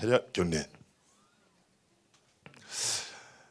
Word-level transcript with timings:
차렷 0.00 0.32
경례. 0.32 0.64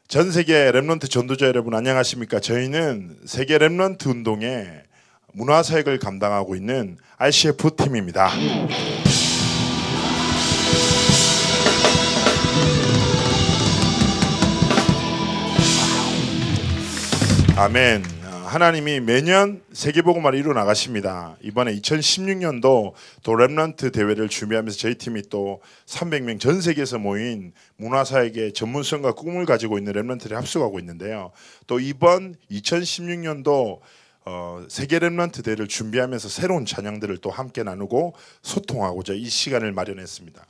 전 0.08 0.32
세계 0.32 0.72
remnant 0.72 1.08
전도자 1.08 1.46
여러분 1.46 1.74
안녕하십니까? 1.74 2.40
저희는 2.40 3.20
세계 3.24 3.56
remnant 3.56 4.08
운동의 4.08 4.82
문화 5.32 5.62
사역을 5.62 6.00
감당하고 6.00 6.56
있는 6.56 6.98
RCF 7.18 7.76
팀입니다. 7.76 8.32
아멘. 17.56 18.19
하나님이 18.50 18.98
매년 18.98 19.62
세계복음화를 19.72 20.36
이루 20.36 20.52
나가십니다. 20.52 21.36
이번에 21.40 21.72
2016년도 21.72 22.94
또 23.22 23.32
remnant 23.32 23.92
대회를 23.92 24.28
준비하면서 24.28 24.76
저희 24.76 24.96
팀이 24.96 25.22
또 25.30 25.60
300명 25.86 26.40
전 26.40 26.60
세계에서 26.60 26.98
모인 26.98 27.52
문화사역의 27.76 28.52
전문성과 28.54 29.12
꿈을 29.12 29.46
가지고 29.46 29.78
있는 29.78 29.92
remnant를 29.92 30.32
합숙하고 30.32 30.80
있는데요. 30.80 31.30
또 31.68 31.78
이번 31.78 32.34
2016년도 32.50 33.78
어, 34.24 34.64
세계 34.68 34.98
remnant 34.98 35.44
대회를 35.44 35.68
준비하면서 35.68 36.28
새로운 36.28 36.66
찬양들을 36.66 37.18
또 37.18 37.30
함께 37.30 37.62
나누고 37.62 38.14
소통하고자 38.42 39.12
이 39.12 39.26
시간을 39.26 39.70
마련했습니다. 39.70 40.44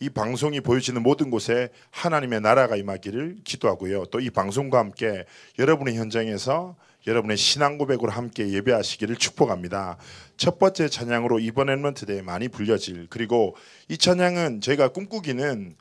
이 0.00 0.10
방송이 0.10 0.60
보여지는 0.60 1.00
모든 1.00 1.30
곳에 1.30 1.68
하나님의 1.92 2.40
나라가 2.40 2.74
임하기를 2.74 3.36
기도하고요. 3.44 4.06
또 4.06 4.18
이 4.18 4.30
방송과 4.30 4.80
함께 4.80 5.24
여러분의 5.60 5.94
현장에서 5.96 6.74
여러분의 7.06 7.36
신앙 7.36 7.78
고백으로 7.78 8.10
함께 8.10 8.50
예배하시기를 8.50 9.16
축복합니다. 9.16 9.96
첫 10.36 10.58
번째 10.58 10.88
찬양으로 10.88 11.38
이번 11.38 11.70
엠런트 11.70 12.06
대에 12.06 12.20
많이 12.22 12.48
불려질 12.48 13.06
그리고 13.10 13.56
이 13.88 13.96
찬양은 13.96 14.60
저희가 14.60 14.88
꿈꾸기는 14.88 15.76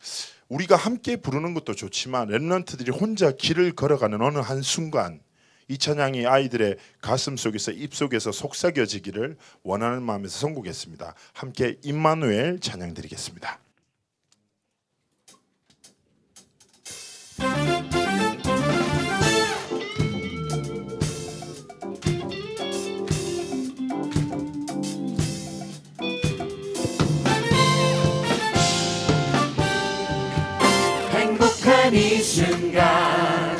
우리가 0.50 0.76
함께 0.76 1.16
부르는 1.16 1.56
것도 1.56 1.74
좋지만 1.74 2.28
렘런트들이 2.28 2.92
혼자 2.92 3.32
길을 3.32 3.72
걸어가는 3.72 4.22
어느 4.22 4.38
한 4.38 4.62
순간 4.62 5.20
이 5.68 5.80
찬양이 5.80 6.28
아이들의 6.28 6.78
가슴 7.02 7.38
속에서 7.38 7.72
입 7.72 7.96
속에서 7.96 8.32
속삭여지기를 8.32 9.36
원하는 9.64 10.04
마음에서 10.04 10.38
선곡했습니다. 10.38 11.16
함께 11.34 11.78
임마누엘 11.82 12.60
찬양 12.60 12.94
드리겠습니다. 12.94 13.65
이 31.94 32.22
순간. 32.22 33.58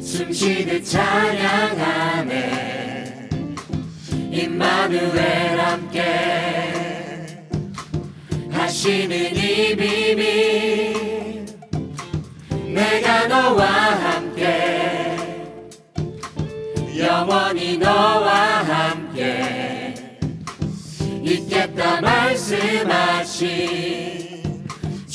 숨쉬듯 0.00 0.84
찬양하네. 0.84 2.38
임마누엘 4.32 5.60
함께. 5.60 7.46
하시는 8.50 9.36
이 9.36 9.76
비밀. 9.76 11.46
내가 12.74 13.28
너와 13.28 13.66
함께. 13.66 15.16
영원히 16.98 17.78
너와 17.78 18.64
함께. 18.64 19.94
있겠다 21.22 22.00
말씀하신 22.00 23.48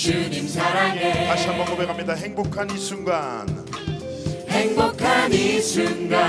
주님 0.03 0.49
사랑해. 0.49 1.27
다시 1.27 1.47
한번 1.47 1.65
고백합니다. 1.65 2.13
행복한 2.15 2.69
이 2.69 2.77
순간. 2.77 3.47
행복한 4.49 5.31
이 5.31 5.61
순간. 5.61 6.19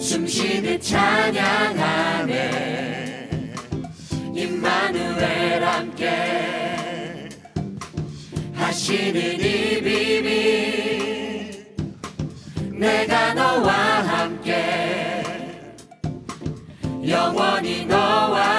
숨쉬듯 0.00 0.82
찬양하네 0.82 2.32
임마누엘 4.34 5.62
함께 5.62 7.28
하시는 8.54 9.16
이 9.38 9.80
비밀. 9.80 11.64
내가 12.72 13.34
너와 13.34 13.72
함께 13.72 15.22
영원히 17.06 17.86
너와 17.86 18.57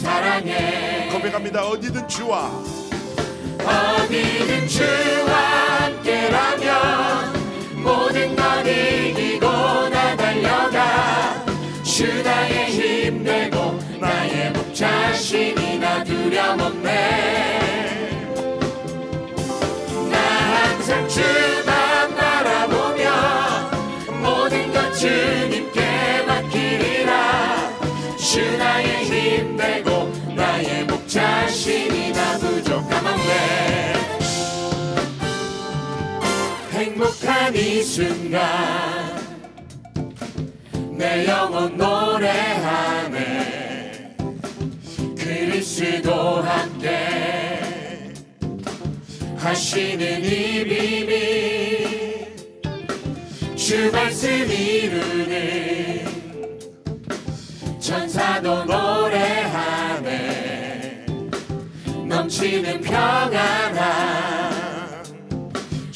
사랑해. 0.00 1.08
고백합니다. 1.12 1.62
어디든 1.66 2.08
주와 2.08 2.50
어디든 3.62 4.66
주와 4.66 5.34
함께라면 5.84 6.72
모든 7.82 8.34
것 8.34 8.66
이기고 8.66 9.46
나 9.46 10.16
달려가. 10.16 11.44
주 11.82 12.22
나의 12.22 12.70
힘 12.70 13.22
되고 13.24 13.78
나의 14.00 14.52
목 14.52 14.74
자신이 14.74 15.78
나 15.78 16.02
두려움 16.02 16.60
없네. 16.60 18.08
나 20.10 20.18
항상 20.18 21.06
주 21.08 21.20
행복한 37.30 37.54
이 37.54 37.80
순간 37.82 38.40
내 40.98 41.26
영혼 41.28 41.76
노래하네. 41.76 43.16
그리스도 45.16 46.42
함께 46.42 48.12
하시는 49.36 50.24
이 50.24 50.64
비밀 50.64 52.36
주 53.54 53.92
말씀 53.92 54.28
이루는 54.50 56.04
천사도 57.78 58.64
노래하네. 58.64 60.16
넘치는 62.08 62.80
평안함 62.80 64.39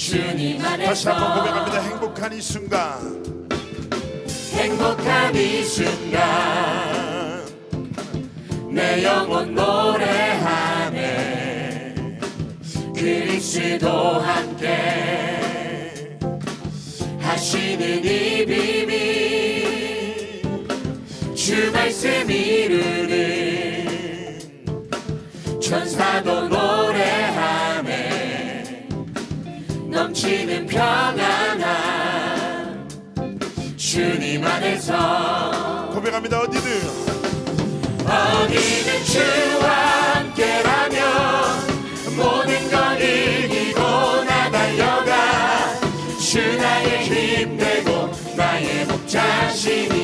주님 0.04 0.58
다시 0.58 1.08
한번 1.08 1.32
안에서 1.32 1.40
고백합니다. 1.40 1.80
행복한 1.80 2.30
이 2.34 2.42
순간. 2.42 3.24
행복한 4.52 5.34
이 5.34 5.64
순간. 5.64 7.42
내 8.70 9.02
영혼 9.02 9.54
노래하네. 9.54 10.98
그리스도 12.94 13.88
함께. 14.20 16.18
하시는 17.20 18.04
이 18.04 18.44
비밀. 18.44 19.64
주 21.34 21.72
말씀 21.72 22.30
이 22.30 22.63
평안함 30.74 31.68
주님 33.76 34.44
안에서. 34.44 35.88
고백합니다. 35.94 36.40
어디든. 36.40 36.68
어디든 38.04 39.04
주와 39.04 39.68
함께라면 40.14 40.98
모든 42.16 42.68
걸 42.70 43.00
이기고 43.00 43.80
나 44.24 44.50
달려가. 44.50 45.78
주 46.18 46.40
나의 46.56 47.04
힘 47.04 47.56
되고 47.56 48.10
나의 48.36 48.84
목 48.86 49.06
자신이 49.06 50.03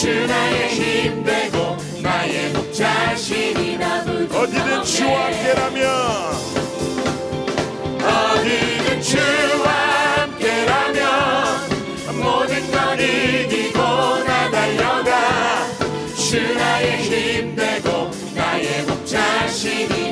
주 0.00 0.26
나의 0.26 0.68
힘 0.70 1.22
되고 1.22 1.76
나의 2.00 2.48
목 2.54 2.72
자신이 2.72 3.76
나 3.76 4.00
어디든 4.00 4.82
주와 4.82 5.26
함께라면. 5.26 5.84
어디든 8.02 9.02
주와 9.02 9.70
함께라면 10.16 11.04
모든 12.14 12.70
걸 12.70 12.98
이기고 12.98 13.78
나 14.24 14.50
달려가 14.50 15.66
주주 16.16 16.54
나의 16.54 17.02
힘 17.02 17.54
되고 17.54 18.10
나의 18.34 18.84
목 18.84 19.04
자신이 19.04 20.09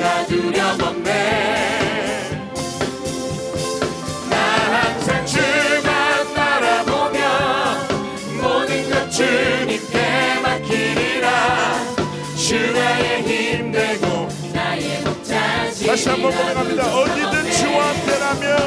다시 15.88 16.06
한번 16.06 16.30
고백합니다. 16.32 16.84
어디든 16.94 17.50
주와 17.50 17.88
함께라면. 17.88 18.58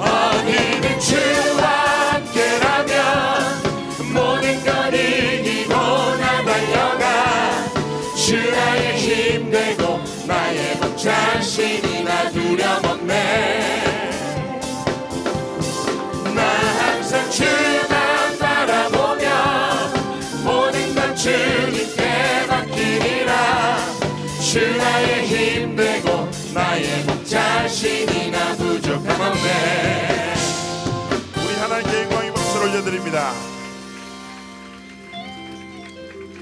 어디든 0.00 0.98
주와 0.98 1.68
이기고 5.00 5.74
나 12.02 12.28
두려움없네. 12.32 13.92
나 16.34 16.42
항상 16.42 17.30
주만 17.30 18.38
바라보며 18.40 19.28
모든 20.42 20.94
건 20.96 21.14
주님께 21.14 22.46
맡기리라. 22.48 23.78
주 24.48 24.58
나의 24.78 25.17
나의 26.58 27.04
목 27.04 27.24
자신이나 27.24 28.56
부족함 28.56 29.20
없네 29.20 30.34
우리 31.36 31.54
하나님께 31.54 32.02
영광의 32.02 32.34
박수를 32.34 32.68
올려드립니다. 32.70 33.32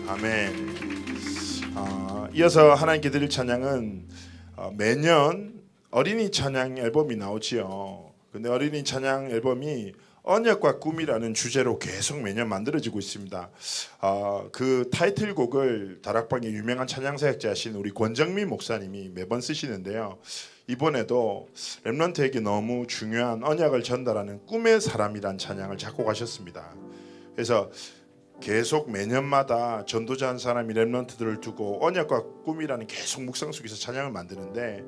아멘. 0.09 0.75
아, 1.75 2.29
이어서 2.33 2.73
하나님께 2.73 3.11
드릴 3.11 3.29
찬양은 3.29 4.09
어, 4.57 4.73
매년 4.75 5.61
어린이 5.91 6.31
찬양 6.31 6.79
앨범이 6.79 7.17
나오지요. 7.17 8.11
근데 8.33 8.49
어린이 8.49 8.85
찬양 8.85 9.31
앨범이 9.31 9.93
언약과 10.27 10.81
꿈이라는 10.81 11.35
주제로 11.35 11.79
계속 11.79 12.21
매년 12.21 12.49
만들어지고 12.49 12.99
있습니다. 12.99 13.49
아, 14.01 14.49
그 14.53 14.91
타이틀곡을 14.93 16.01
다락방의 16.03 16.53
유명한 16.53 16.89
찬양 16.89 17.17
사역자신 17.17 17.77
우리 17.77 17.93
권정민 17.93 18.49
목사님이 18.49 19.11
매번 19.15 19.41
쓰시는데요. 19.41 20.19
이번에도 20.67 21.49
렘넌트에게 21.85 22.41
너무 22.41 22.89
중요한 22.89 23.45
언약을 23.45 23.85
전달하는 23.85 24.45
꿈의 24.47 24.81
사람이란 24.81 25.39
찬양을 25.39 25.79
작곡하셨습니다. 25.79 26.75
그래서 27.37 27.71
계속 28.41 28.91
매년마다 28.91 29.85
전도자 29.87 30.29
한 30.29 30.39
사람이 30.39 30.75
렘넌트들을 30.75 31.41
두고 31.41 31.85
언약과 31.85 32.23
꿈이라는 32.45 32.87
계속 32.87 33.23
묵상 33.23 33.53
속에서 33.53 33.77
찬양을 33.77 34.13
만드는데 34.13 34.85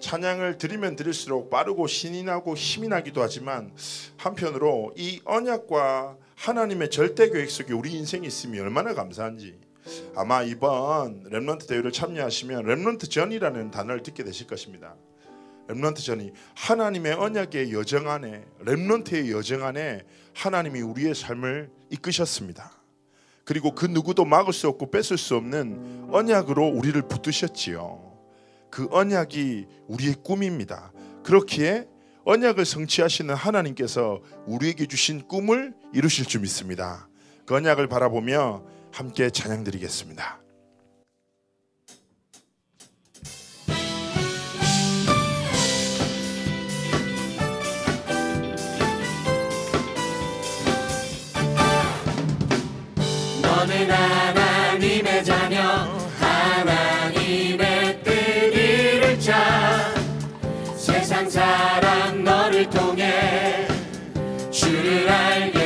찬양을 0.00 0.58
들으면 0.58 0.96
들을수록 0.96 1.50
빠르고 1.50 1.86
신이 1.86 2.24
나고 2.24 2.56
힘이 2.56 2.88
나기도 2.88 3.22
하지만 3.22 3.72
한편으로 4.16 4.92
이 4.96 5.20
언약과 5.24 6.16
하나님의 6.34 6.90
절대 6.90 7.30
계획 7.30 7.50
속에 7.50 7.72
우리 7.72 7.92
인생이 7.92 8.26
있음이 8.26 8.58
얼마나 8.58 8.94
감사한지 8.94 9.58
아마 10.14 10.42
이번 10.42 11.24
렘넌트 11.30 11.66
대회를 11.66 11.92
참여하시면 11.92 12.66
렘넌트 12.66 13.08
전이라는 13.08 13.70
단어를 13.70 14.02
듣게 14.02 14.24
되실 14.24 14.46
것입니다. 14.46 14.94
렘넌트 15.68 16.02
전이 16.02 16.32
하나님의 16.56 17.12
언약의 17.14 17.72
여정 17.72 18.10
안에 18.10 18.44
렘넌트의 18.60 19.30
여정 19.30 19.64
안에 19.64 20.02
하나님이 20.34 20.80
우리의 20.80 21.14
삶을 21.14 21.70
이끄셨습니다. 21.90 22.79
그리고 23.50 23.74
그 23.74 23.84
누구도 23.84 24.24
막을 24.24 24.52
수 24.52 24.68
없고 24.68 24.92
뺏을 24.92 25.18
수 25.18 25.34
없는 25.34 26.06
언약으로 26.12 26.68
우리를 26.68 27.02
붙드셨지요. 27.02 28.00
그 28.70 28.86
언약이 28.92 29.66
우리의 29.88 30.14
꿈입니다. 30.22 30.92
그렇기에 31.24 31.88
언약을 32.24 32.64
성취하시는 32.64 33.34
하나님께서 33.34 34.20
우리에게 34.46 34.86
주신 34.86 35.26
꿈을 35.26 35.74
이루실 35.92 36.26
줄 36.26 36.42
믿습니다. 36.42 37.08
그 37.44 37.56
언약을 37.56 37.88
바라보며 37.88 38.62
함께 38.92 39.30
찬양드리겠습니다. 39.30 40.39
너는 53.60 53.90
하나님의 53.90 55.22
자녀 55.22 55.60
하나님의 56.18 58.02
뜻 58.02 58.10
이룰 58.10 59.20
자 59.20 59.92
세상 60.78 61.28
사람 61.28 62.24
너를 62.24 62.70
통해 62.70 63.68
주를 64.50 65.06
알게 65.10 65.59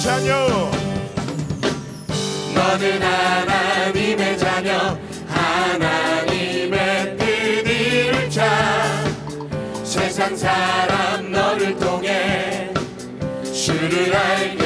자녀. 0.00 0.70
너는 2.54 3.02
하나님의 3.02 4.38
자녀 4.38 4.98
하나님의 5.28 7.16
뜻 7.18 7.24
이룰 7.68 8.30
자 8.30 9.04
세상 9.84 10.34
사람 10.34 11.30
너를 11.30 11.76
통해 11.76 12.72
주를 13.52 14.16
알게 14.16 14.59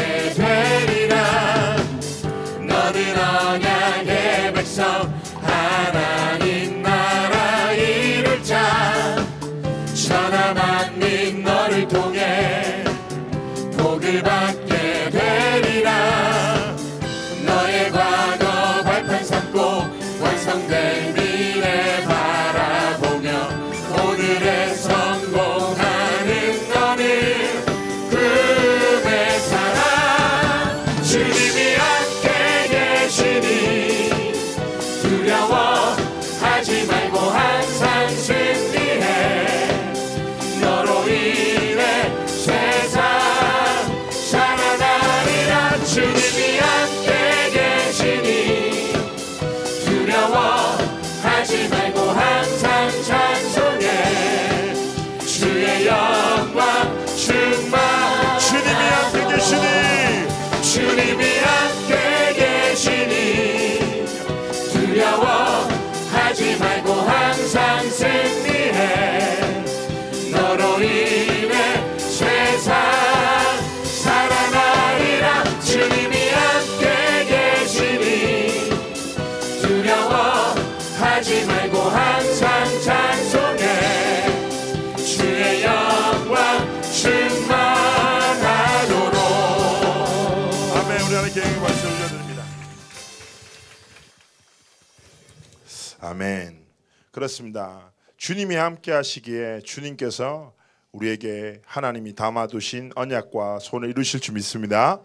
그렇습니다 97.25 97.93
주님이 98.19 98.55
함께 98.55 98.93
하시기에 98.93 99.61
주님께서 99.65 100.55
우리에게 100.93 101.63
하나님이 101.65 102.15
담아두신 102.15 102.93
언약과 102.95 103.61
손을 103.61 103.89
이루실 103.89 104.21
줄 104.21 104.35
믿습니다 104.35 105.01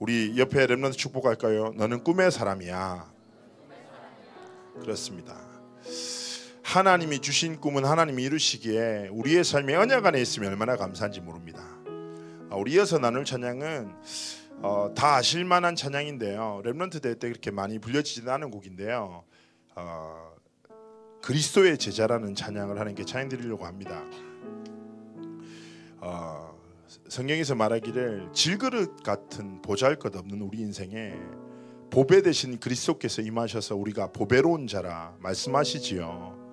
우리 0.00 0.36
옆에 0.36 0.66
렘넌트 0.66 0.96
축복할까요? 0.96 1.74
너는 1.76 2.02
꿈의 2.02 2.32
사람이야 2.32 3.08
그렇습니다 4.80 5.38
하나님이 6.64 7.20
주신 7.20 7.60
꿈은 7.60 7.84
하나님이 7.84 8.24
이루시기에 8.24 9.10
우리의 9.12 9.44
삶에 9.44 9.76
언약 9.76 10.04
안에 10.06 10.20
있으면 10.20 10.50
얼마나 10.50 10.76
감사한지 10.76 11.20
모릅니다 11.20 11.62
아, 12.50 12.56
우리 12.56 12.72
이어서 12.72 12.98
나눌 12.98 13.24
찬양은 13.24 13.94
어, 14.62 14.92
다 14.96 15.16
아실 15.16 15.44
만한 15.44 15.76
찬양인데요. 15.76 16.62
렘넌트 16.64 17.00
대회 17.00 17.14
때 17.14 17.28
그렇게 17.28 17.50
많이 17.50 17.78
불려지지는 17.78 18.32
않은 18.32 18.50
곡인데요. 18.50 19.24
어, 19.74 20.35
그리스도의 21.26 21.76
제자라는 21.76 22.36
찬양을 22.36 22.78
하는 22.78 22.94
게 22.94 23.04
찬양 23.04 23.28
드리려고 23.28 23.66
합니다. 23.66 24.00
어, 25.98 26.56
성경에서 27.08 27.56
말하기를 27.56 28.30
질그릇 28.32 29.02
같은 29.02 29.60
보잘것없는 29.60 30.40
우리 30.40 30.58
인생에 30.58 31.14
보배 31.90 32.22
대신 32.22 32.60
그리스도께서 32.60 33.22
임하셔서 33.22 33.74
우리가 33.74 34.12
보배로운 34.12 34.68
자라 34.68 35.16
말씀하시지요. 35.18 36.46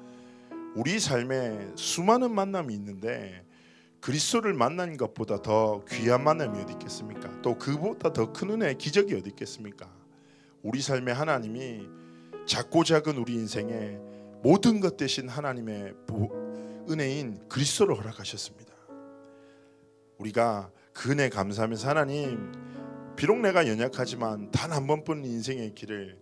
우리 0.75 0.99
삶에 0.99 1.73
수많은 1.75 2.33
만남이 2.33 2.73
있는데 2.73 3.45
그리스도를 4.01 4.55
만난 4.55 4.97
것보다 4.97 5.43
더 5.43 5.85
귀한 5.87 6.23
만남이 6.23 6.59
어디 6.59 6.73
있겠습니까? 6.73 7.43
또 7.43 7.59
그보다 7.59 8.11
더 8.11 8.33
큰 8.33 8.49
은혜, 8.49 8.73
기적이 8.73 9.13
어디 9.13 9.29
있겠습니까? 9.29 9.87
우리 10.63 10.81
삶에 10.81 11.11
하나님이 11.11 11.87
작고 12.47 12.83
작은 12.83 13.17
우리 13.17 13.33
인생에 13.33 14.12
모든 14.43 14.81
것 14.81 14.97
대신 14.97 15.29
하나님의 15.29 15.93
보, 16.05 16.29
은혜인 16.89 17.47
그리스도를 17.47 17.97
허락하셨습니다. 17.97 18.73
우리가 20.17 20.69
그 20.91 21.11
은혜 21.11 21.29
감사하면서 21.29 21.87
하나님 21.89 22.51
비록 23.15 23.39
내가 23.39 23.67
연약하지만 23.67 24.51
단 24.51 24.71
한 24.71 24.85
번뿐인 24.85 25.23
인생의 25.23 25.73
길을 25.75 26.19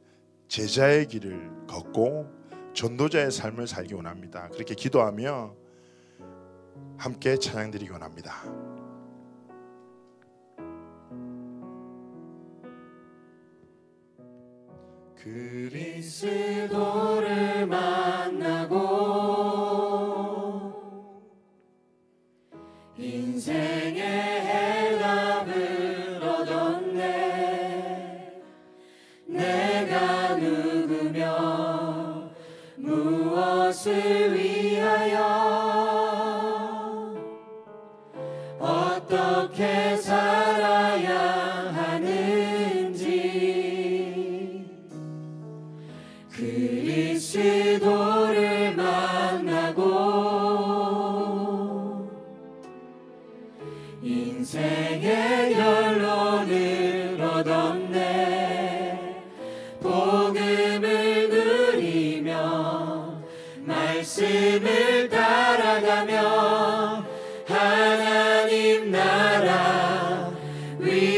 제자의 0.48 1.08
길을 1.08 1.66
걷고 1.68 2.30
전도자의 2.74 3.32
삶을 3.32 3.68
살기 3.68 3.94
원합니다. 3.96 4.50
그렇게 4.50 4.76
기도하며 4.76 5.56
함께 6.98 7.38
찬양 7.38 7.72
드리기 7.72 7.90
원합니다. 7.92 8.44
그리스도를 16.02 17.68
만나고 17.68 18.82
인생의 22.98 24.02
해답을 24.42 26.20
얻었네. 26.24 27.02
내가 29.28 30.36
누구며 30.38 32.32
무엇을 32.78 34.36
위하여 34.36 35.22
어떻게 38.60 39.96
살아 39.98 40.91
말씀을 64.52 65.08
따라가며 65.10 67.06
하나님 67.48 68.92
나라 68.92 70.32
위 70.80 71.11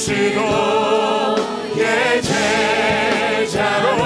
그리스도의 0.00 0.32
제자로 2.22 3.98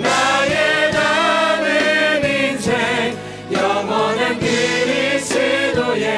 나의 0.00 0.92
남은 0.92 2.24
인생 2.24 3.14
영원한 3.52 4.38
그리스도의 4.40 6.16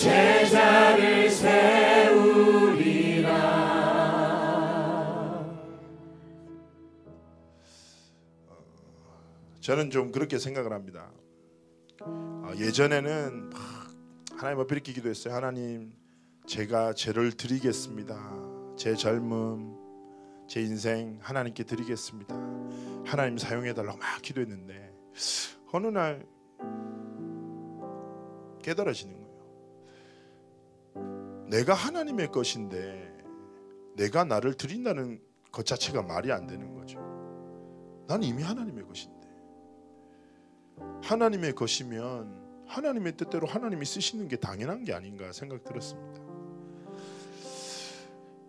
제자를 0.00 1.28
세우리라 1.30 2.48
저는 9.60 9.90
좀 9.90 10.10
그렇게 10.10 10.38
생각을 10.38 10.72
합니다. 10.72 11.10
아, 12.00 12.54
예전에는 12.56 13.50
막 13.50 13.60
하나님 14.38 14.60
앞에 14.60 14.74
이렇게 14.74 14.94
기도했어요. 14.94 15.34
하나님, 15.34 15.92
제가 16.48 16.94
죄를 16.94 17.32
드리겠습니다. 17.32 18.74
제 18.74 18.94
젊음, 18.94 19.76
제 20.46 20.62
인생 20.62 21.18
하나님께 21.20 21.64
드리겠습니다. 21.64 22.34
하나님 23.04 23.36
사용해 23.36 23.74
달라고 23.74 23.98
막 23.98 24.22
기도했는데 24.22 24.94
어느 25.72 25.88
날 25.88 26.26
깨달아지는 28.62 29.14
거예요. 29.14 29.28
내가 31.50 31.74
하나님의 31.74 32.32
것인데 32.32 33.14
내가 33.96 34.24
나를 34.24 34.54
드린다는 34.54 35.20
것 35.52 35.66
자체가 35.66 36.00
말이 36.00 36.32
안 36.32 36.46
되는 36.46 36.74
거죠. 36.74 36.98
난 38.06 38.22
이미 38.22 38.42
하나님의 38.42 38.86
것인데 38.86 39.28
하나님의 41.02 41.54
것이면 41.54 42.64
하나님의 42.66 43.18
뜻대로 43.18 43.46
하나님이 43.46 43.84
쓰시는 43.84 44.28
게 44.28 44.36
당연한 44.36 44.84
게 44.84 44.94
아닌가 44.94 45.30
생각 45.32 45.62
들었습니다. 45.64 46.27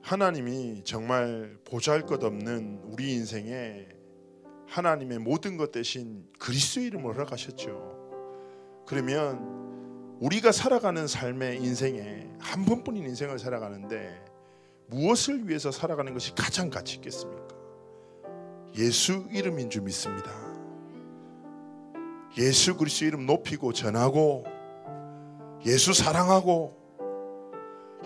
하나님이 0.10 0.82
정말 0.86 1.56
보잘것없는 1.66 2.82
우리 2.86 3.14
인생에 3.14 3.86
하나님의 4.66 5.20
모든 5.20 5.56
것 5.56 5.72
대신 5.72 6.26
그리스도의 6.40 6.88
이름을 6.88 7.14
허락하셨죠. 7.14 8.86
그러면 8.88 10.18
우리가 10.20 10.52
살아가는 10.52 11.06
삶의 11.06 11.58
인생에 11.58 12.28
한 12.40 12.66
번뿐인 12.66 13.06
인생을 13.06 13.38
살아가는데 13.38 14.26
무엇을 14.88 15.48
위해서 15.48 15.70
살아가는 15.72 16.12
것이 16.12 16.34
가장 16.34 16.72
가치 16.72 16.96
있겠습니까? 16.96 17.56
예수 18.78 19.28
이름인 19.32 19.70
줄 19.70 19.84
믿습니다. 19.84 20.32
예수 22.40 22.76
그리스도 22.78 23.06
이름 23.06 23.28
높이고 23.28 23.74
전하고 23.74 24.44
예수 25.68 25.94
사랑하고 25.94 26.79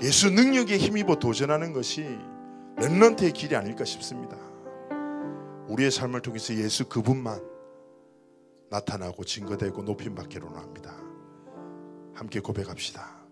예수 0.01 0.29
능력에 0.31 0.77
힘입어 0.77 1.15
도전하는 1.15 1.71
것이 1.73 2.03
렘넌트의 2.77 3.31
길이 3.31 3.55
아닐까 3.55 3.85
싶습니다. 3.85 4.37
우리의 5.67 5.91
삶을 5.91 6.21
통해서 6.21 6.53
예수 6.55 6.89
그분만 6.89 7.41
나타나고 8.69 9.23
증거되고 9.23 9.83
높임 9.83 10.15
받기로 10.15 10.49
합니다. 10.49 10.95
함께 12.13 12.39
고백합시다. 12.39 13.23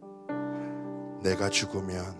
내가 1.23 1.49
죽으면 1.49 2.15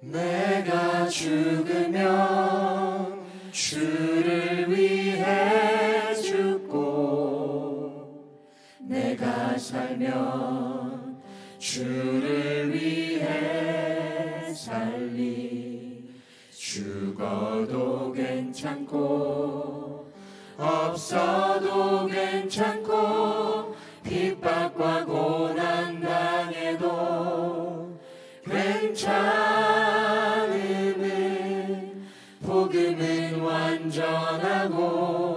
내가 0.00 1.08
죽으면 1.08 2.04
주를 3.52 4.70
위해 4.70 5.73
내가 8.94 9.58
살면 9.58 11.20
주를 11.58 12.72
위해 12.72 14.54
살리. 14.54 16.04
죽어도 16.52 18.12
괜찮고 18.12 20.12
없어도 20.56 22.06
괜찮고 22.06 23.74
핍박과 24.04 25.04
고난 25.04 26.00
당해도 26.00 27.98
괜찮음은 28.44 29.10
복음은 32.42 33.40
완전하고 33.40 35.33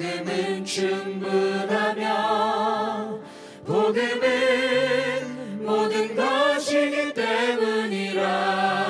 복음은 0.00 0.64
충분하며 0.64 2.08
복음은 3.66 5.62
모든 5.62 6.16
것이기 6.16 7.12
때문이라 7.12 8.89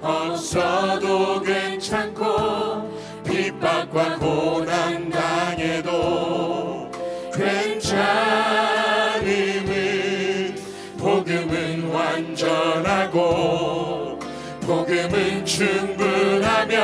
없어도 0.00 1.40
괜찮고 1.40 2.96
핍박과 3.24 4.18
고난 4.18 5.10
당해도 5.10 6.90
괜찮음은 7.34 8.56
복음은 10.98 11.90
완전하고 11.90 13.16
복음은 14.60 15.44
충분하며 15.44 16.76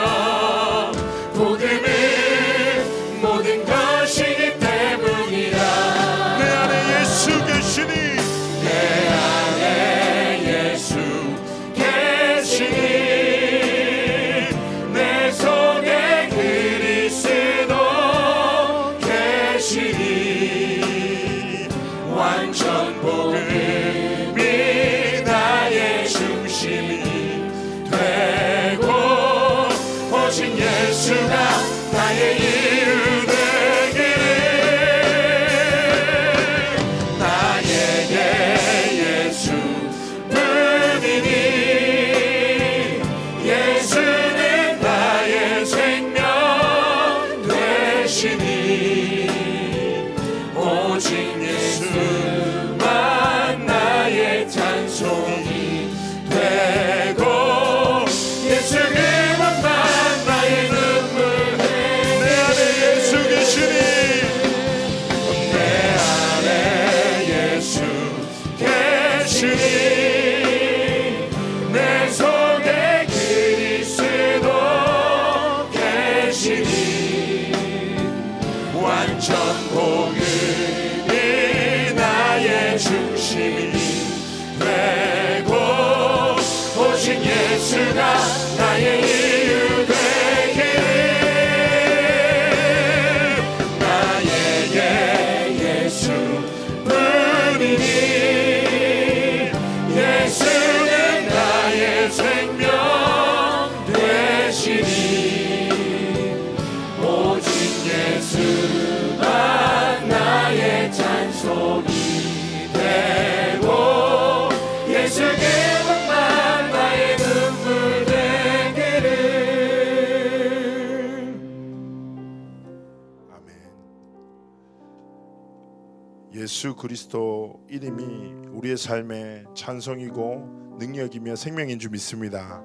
예수 126.63 126.77
그리스도 126.77 127.67
이름이 127.69 128.51
우리의 128.51 128.77
삶의 128.77 129.47
찬송이고 129.53 130.77
능력이며 130.79 131.35
생명인 131.35 131.81
줄 131.81 131.91
믿습니다. 131.91 132.63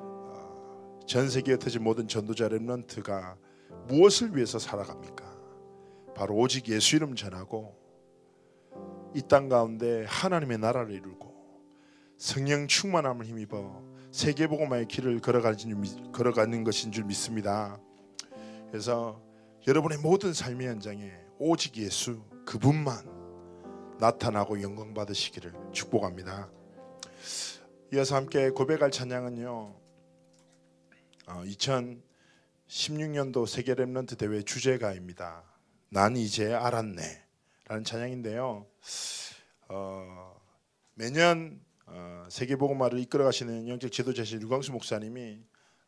아, 0.00 0.96
전 1.06 1.28
세계에 1.28 1.56
흩어진 1.56 1.84
모든 1.84 2.08
전도자 2.08 2.48
렘넌트가 2.48 3.36
무엇을 3.88 4.34
위해서 4.34 4.58
살아갑니까? 4.58 5.22
바로 6.16 6.34
오직 6.34 6.66
예수 6.70 6.96
이름 6.96 7.14
전하고 7.14 7.76
이 9.14 9.20
땅 9.28 9.50
가운데 9.50 10.06
하나님의 10.08 10.56
나라를 10.56 10.94
이루고 10.94 11.34
성령 12.16 12.66
충만함을 12.66 13.26
힘입어 13.26 13.82
세계복음화의 14.12 14.88
길을 14.88 15.20
걸어가는 15.20 16.64
것인 16.64 16.90
줄 16.90 17.04
믿습니다. 17.04 17.78
그래서 18.70 19.20
여러분의 19.66 19.98
모든 19.98 20.32
삶의 20.32 20.68
현장에 20.68 21.12
오직 21.38 21.76
예수 21.76 22.22
그분만 22.44 23.96
나타나고 23.98 24.60
영광 24.62 24.94
받으시기를 24.94 25.52
축복합니다. 25.72 26.50
이어서 27.92 28.16
함께 28.16 28.50
고백할 28.50 28.90
찬양은요. 28.90 29.80
어, 31.26 31.42
2016년도 32.68 33.46
세계 33.46 33.74
랩런트 33.74 34.18
대회 34.18 34.42
주제가입니다. 34.42 35.44
난 35.88 36.16
이제 36.16 36.52
알았네 36.52 37.24
라는 37.66 37.84
찬양인데요. 37.84 38.66
어, 39.68 40.40
매년 40.94 41.60
어, 41.86 42.26
세계복음화를 42.30 42.98
이끌어가시는 43.00 43.68
영적 43.68 43.92
지도자신 43.92 44.42
유광수 44.42 44.72
목사님이 44.72 45.40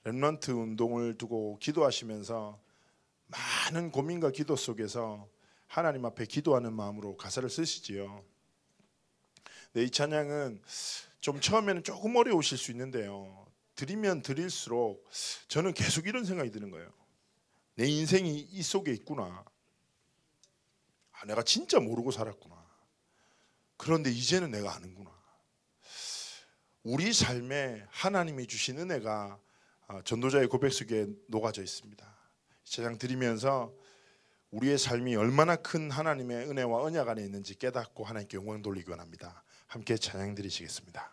remnant 0.05 0.57
운동을 0.57 1.19
두고 1.19 1.59
기도하시면서 1.59 2.61
많은 3.27 3.91
고민과 3.91 4.31
기도 4.31 4.55
속에서 4.57 5.29
하나님 5.67 6.05
앞에 6.05 6.27
기도하는 6.27 6.73
마음으로 6.73 7.17
가사를 7.17 7.49
쓰시지요. 7.49 8.25
네, 9.73 9.83
이 9.83 9.91
찬양은 9.91 10.63
좀 11.21 11.41
처음에는 11.41 11.83
조금 11.83 12.17
어려우실 12.17 12.57
수 12.57 12.71
있는데요. 12.71 13.47
드리면 13.75 14.23
드릴수록 14.23 15.05
저는 15.49 15.75
계속 15.75 16.07
이런 16.07 16.25
생각이 16.25 16.51
드는 16.51 16.71
거예요. 16.71 16.91
내 17.75 17.87
인생이 17.87 18.49
이 18.51 18.63
속에 18.63 18.93
있구나. 18.93 19.45
아, 21.13 21.27
내가 21.27 21.43
진짜 21.43 21.79
모르고 21.79 22.11
살았구나. 22.11 22.57
그런데 23.77 24.11
이제는 24.11 24.51
내가 24.51 24.75
아는구나. 24.75 25.15
우리 26.83 27.13
삶에 27.13 27.85
하나님이 27.91 28.47
주신 28.47 28.79
은혜가 28.79 29.39
아, 29.89 30.03
전도자의 30.03 30.49
고백 30.49 30.73
속에 30.73 31.07
녹아져 31.29 31.63
있습니다. 31.63 32.17
제장 32.65 32.99
드리면서 32.99 33.73
우리의 34.51 34.79
삶이 34.79 35.17
얼마나 35.17 35.57
큰 35.57 35.91
하나님의 35.91 36.49
은혜와 36.49 36.83
언약 36.83 37.09
안에 37.09 37.23
있는지 37.23 37.59
깨닫고 37.59 38.05
하나님께 38.05 38.37
영광 38.37 38.63
돌리기 38.63 38.91
원합니다. 38.91 39.43
함께 39.67 39.97
찬양 39.97 40.35
드리시겠습니다. 40.35 41.11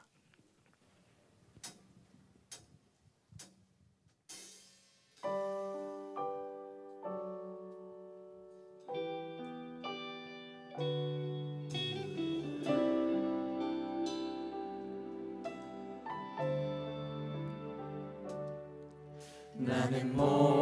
나는 19.56 20.16
몰 20.16 20.53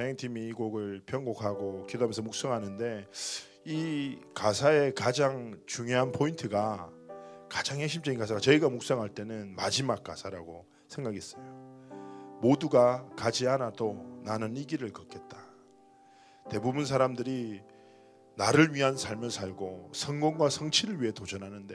찬양팀이 0.00 0.48
이 0.48 0.52
곡을 0.52 1.02
편곡하고 1.04 1.86
기도하면서 1.86 2.22
묵상하는데 2.22 3.06
이 3.66 4.18
가사의 4.34 4.94
가장 4.94 5.60
중요한 5.66 6.10
포인트가 6.10 6.90
가장 7.50 7.80
핵심적인 7.80 8.18
가사가 8.18 8.40
저희가 8.40 8.70
묵상할 8.70 9.10
때는 9.10 9.54
마지막 9.54 10.02
가사라고 10.02 10.66
생각했어요. 10.88 11.44
모두가 12.40 13.10
가지 13.14 13.46
않아도 13.46 14.20
나는 14.24 14.56
이 14.56 14.64
길을 14.64 14.92
걷겠다. 14.92 15.36
대부분 16.48 16.86
사람들이 16.86 17.60
나를 18.36 18.74
위한 18.74 18.96
삶을 18.96 19.30
살고 19.30 19.90
성공과 19.92 20.48
성취를 20.48 21.02
위해 21.02 21.12
도전하는데 21.12 21.74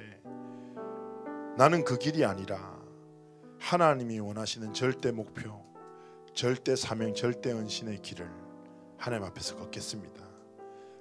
나는 1.58 1.84
그 1.84 2.00
길이 2.00 2.26
아니라 2.26 2.76
하나님이 3.60 4.20
원하시는 4.20 4.74
절대 4.74 5.12
목표, 5.12 5.65
절대 6.36 6.76
사명, 6.76 7.14
절대 7.14 7.54
은신의 7.54 8.02
길을 8.02 8.30
하나님 8.98 9.26
앞에서 9.26 9.56
걷겠습니다. 9.56 10.22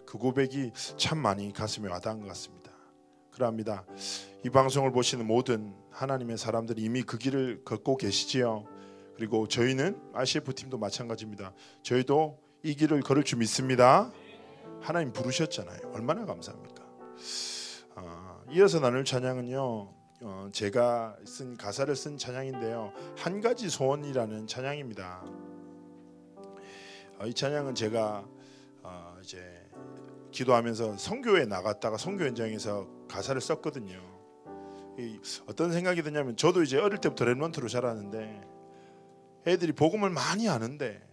그 0.07 0.16
고백이 0.16 0.70
참 0.97 1.18
많이 1.18 1.53
가슴에 1.53 1.90
와닿은 1.90 2.20
것 2.20 2.29
같습니다. 2.29 2.70
그러합니다. 3.33 3.85
이 4.44 4.51
방송을 4.51 4.92
보시는 4.92 5.27
모든 5.27 5.75
하나님의 5.90 6.38
사람들이 6.38 6.83
이미 6.83 7.03
그 7.03 7.18
길을 7.18 7.64
걷고 7.64 7.97
계시지요. 7.97 8.64
그리고 9.16 9.49
저희는 9.49 10.01
ICF 10.12 10.55
팀도 10.55 10.79
마찬가지입니다. 10.79 11.53
저희도 11.83 12.38
이 12.62 12.77
길을 12.77 13.01
걸을 13.01 13.25
줄 13.25 13.38
믿습니다. 13.38 14.12
하나님 14.81 15.12
부르셨잖아요. 15.12 15.90
얼마나 15.94 16.27
감사합니까? 16.27 16.85
아, 17.97 18.40
이어서 18.53 18.79
나눌 18.79 19.05
찬양은요. 19.05 20.04
어, 20.27 20.49
제가 20.51 21.19
쓴 21.27 21.55
가사를 21.55 21.95
쓴 21.95 22.17
찬양인데요. 22.17 22.95
한 23.15 23.43
가지 23.43 23.69
소원이라는 23.69 24.47
찬양입니다. 24.47 25.23
어, 27.19 27.27
이 27.27 27.35
찬양은 27.35 27.75
제가 27.75 28.27
어, 28.83 29.19
이제 29.23 29.39
기도하면서 30.31 30.97
선교에 30.97 31.45
나갔다가 31.45 31.99
선교 31.99 32.25
현장에서 32.25 32.89
가사를 33.07 33.39
썼거든요. 33.39 34.01
이 34.99 35.21
어떤 35.47 35.73
생각이 35.73 36.03
드냐면 36.03 36.39
저도 36.39 36.63
이제 36.63 36.79
어릴 36.79 37.03
때부터 37.03 37.27
remnant로 37.27 37.68
자랐는데 37.69 38.49
애들이 39.47 39.73
복음을 39.73 40.09
많이 40.09 40.49
아는데 40.49 41.07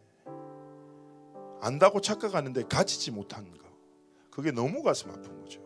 안다고 1.60 2.00
착각하는데 2.00 2.64
가지지 2.70 3.12
못한 3.12 3.52
거 3.52 3.58
그게 4.30 4.52
너무 4.52 4.82
가슴 4.84 5.12
아픈 5.12 5.38
거죠. 5.42 5.62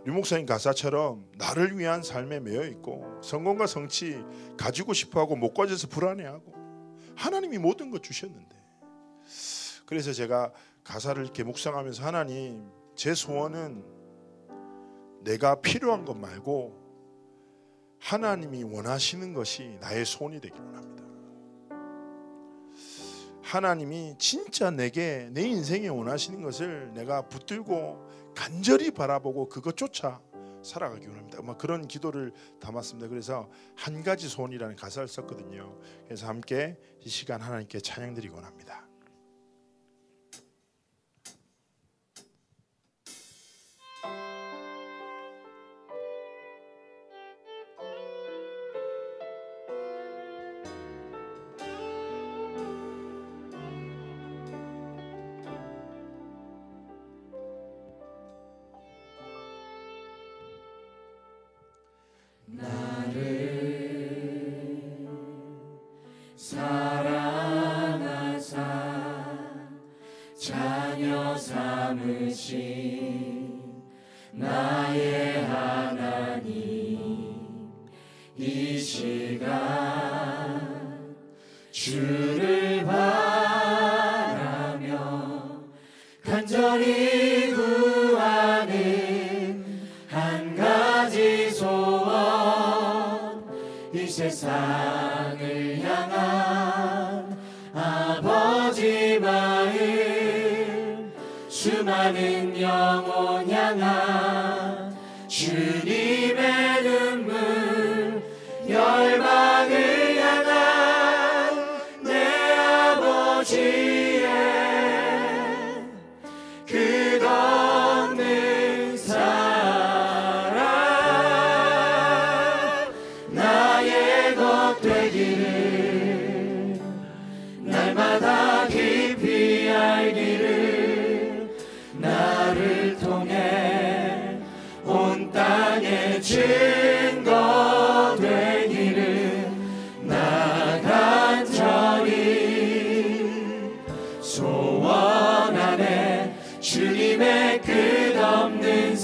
어, 0.00 0.04
류목사님 0.04 0.46
가사처럼 0.46 1.26
나를 1.36 1.78
위한 1.78 2.02
삶에 2.02 2.40
매여 2.40 2.64
있고 2.66 3.20
성공과 3.22 3.66
성취 3.66 4.18
가지고 4.56 4.92
싶어하고 4.92 5.36
못 5.36 5.54
가져서 5.54 5.88
불안해하고 5.88 6.54
하나님이 7.16 7.58
모든 7.58 7.90
것 7.90 8.02
주셨는데 8.02 8.56
그래서 9.86 10.12
제가 10.12 10.52
가사를 10.84 11.22
이렇게 11.22 11.42
묵상하면서 11.44 12.04
하나님 12.04 12.70
제 12.94 13.14
소원은 13.14 13.84
내가 15.22 15.60
필요한 15.60 16.04
것 16.04 16.16
말고 16.16 16.78
하나님이 17.98 18.62
원하시는 18.64 19.34
것이 19.34 19.76
나의 19.80 20.06
소원이 20.06 20.40
되기를 20.40 20.64
원합니다. 20.64 21.04
하나님이 23.42 24.14
진짜 24.18 24.70
내게 24.70 25.28
내 25.32 25.42
인생에 25.42 25.88
원하시는 25.88 26.40
것을 26.40 26.92
내가 26.94 27.22
붙들고 27.28 28.09
간절히 28.34 28.90
바라보고 28.90 29.48
그것 29.48 29.76
쫓아 29.76 30.20
살아가기 30.62 31.06
원합니다. 31.06 31.38
아마 31.38 31.56
그런 31.56 31.88
기도를 31.88 32.32
담았습니다. 32.60 33.08
그래서 33.08 33.48
한 33.76 34.02
가지 34.02 34.28
소원이라는 34.28 34.76
가사를 34.76 35.08
썼거든요. 35.08 35.78
그래서 36.04 36.26
함께 36.26 36.78
이 37.00 37.08
시간 37.08 37.40
하나님께 37.40 37.80
찬양 37.80 38.14
드리기 38.14 38.34
원합니다. 38.34 38.89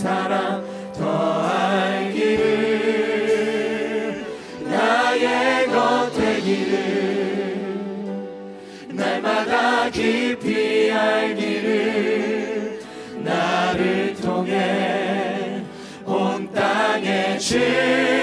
사랑 0.07 0.62
더 0.92 1.42
나의 4.62 5.66
것 5.66 6.12
되기를 6.16 6.78
날마다 8.92 9.90
깊이 9.90 10.92
알기를 10.92 12.80
나를 13.24 14.14
통해 14.14 15.64
온 16.04 16.52
땅에 16.52 17.36
증 17.38 18.15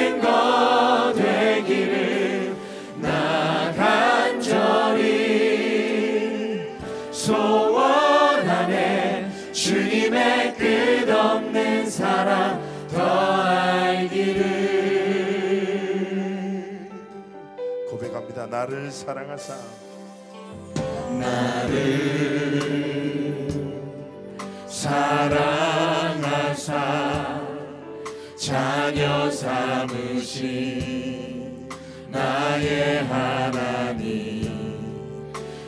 나를 18.53 18.91
사랑하사. 18.91 19.55
나를 21.19 21.89
사랑하사. 24.67 25.41
자녀 28.37 29.31
삼으신 29.31 30.37
나의 32.09 33.03
하나님. 33.05 34.43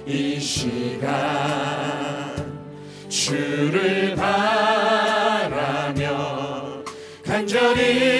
이 0.06 0.40
시간 0.40 1.10
주를 3.10 4.16
바라며 4.16 5.56
간절히 7.24 8.15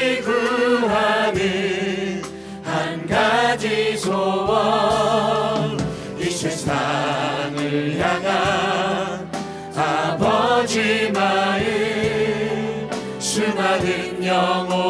수 14.46 14.85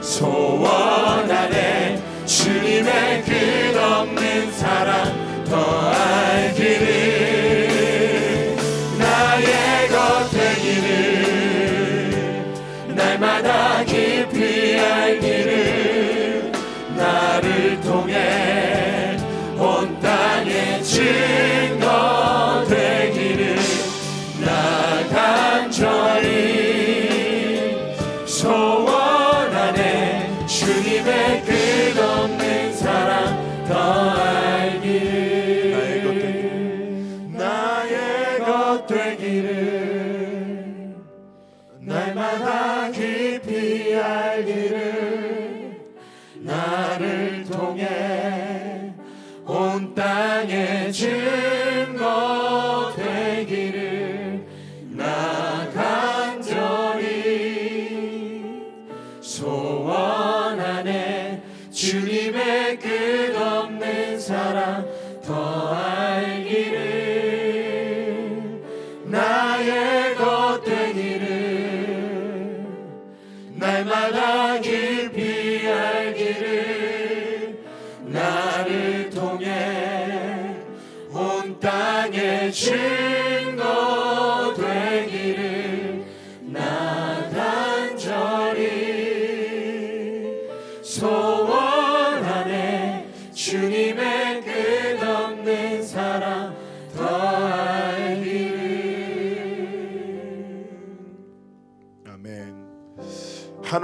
소원하네. 0.00 2.00
주님의 2.26 3.24
끝없는 3.24 4.52
사랑 4.52 5.29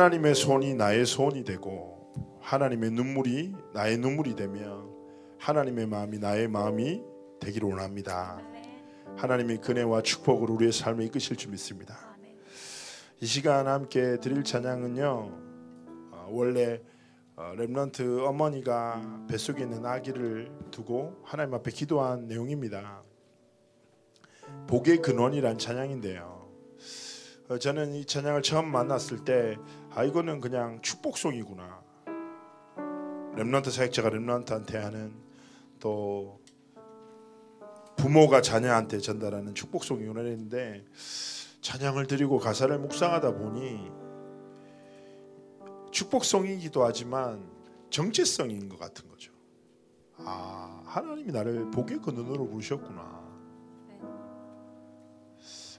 하나님의 0.07 0.37
손이 0.37 0.75
나의 0.75 1.05
손이 1.05 1.43
되고 1.43 2.15
하나님의 2.41 2.93
눈물이 2.93 3.57
나의 3.75 3.99
눈물이 3.99 4.37
되며 4.37 4.89
하나님의 5.41 5.89
마음이 5.89 6.21
나의 6.21 6.47
마음이 6.47 7.03
되기를 7.41 7.69
원합니다. 7.71 8.41
하나님의 9.17 9.61
은혜와 9.69 10.03
축복을 10.03 10.49
우리의 10.51 10.71
삶에 10.71 11.07
이끄실 11.07 11.37
줄 11.37 11.51
믿습니다. 11.51 12.17
이 13.21 13.27
시간 13.27 13.67
함께 13.67 14.19
드릴 14.21 14.45
찬양은요. 14.45 15.09
어, 16.13 16.29
원래 16.31 16.81
어, 17.35 17.55
렘넌트 17.57 18.21
어머니가 18.21 19.27
뱃속에 19.29 19.65
있는 19.65 19.85
아기를 19.85 20.53
두고 20.71 21.17
하나님 21.25 21.55
앞에 21.55 21.73
기도한 21.73 22.29
내용입니다. 22.29 23.03
복의 24.69 24.99
근원이란 24.99 25.59
찬양인데요. 25.59 26.47
어, 27.49 27.59
저는 27.59 27.95
이 27.95 28.05
찬양을 28.05 28.43
처음 28.43 28.71
만났을 28.73 29.25
때 29.25 29.57
아 29.97 30.05
이거는 30.05 30.43
그냥 30.43 30.83
축복송이구나. 30.83 31.83
렘넌트 33.35 33.71
사역자가 33.71 34.11
렘넌트한테 34.11 34.77
하는 34.77 35.15
또 35.81 36.39
부모가 37.97 38.43
자녀한테 38.43 38.99
전달하는 38.99 39.55
축복송이구나 39.55 40.21
했는데 40.21 40.85
찬양을 41.63 42.09
드리고 42.09 42.39
가사를 42.39 42.79
묵상하다 42.79 43.37
보니 43.37 43.91
축복송이기도 45.93 46.85
하지만 46.85 47.51
정체성인 47.89 48.69
것 48.69 48.79
같은 48.79 49.09
거죠. 49.09 49.33
아 50.19 50.83
하나님이 50.85 51.33
나를 51.33 51.71
복의 51.71 52.03
근원으로 52.03 52.47
부르셨구나. 52.49 53.25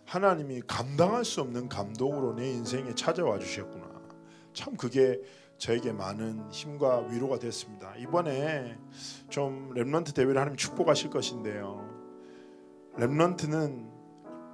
하나님이 0.05 0.61
감당할 0.65 1.23
수 1.23 1.41
없는 1.41 1.69
감동으로 1.69 2.33
내 2.33 2.49
인생에 2.49 2.95
찾아와 2.95 3.37
주셨구나. 3.37 3.96
참 4.57 4.75
그게 4.75 5.21
저에게 5.59 5.91
많은 5.91 6.49
힘과 6.49 7.07
위로가 7.11 7.37
됐습니다. 7.37 7.95
이번에 7.97 8.75
좀 9.29 9.71
렘넌트 9.75 10.13
대회를 10.13 10.35
하나님 10.35 10.57
축복하실 10.57 11.11
것인데요. 11.11 11.87
렘넌트는 12.97 13.87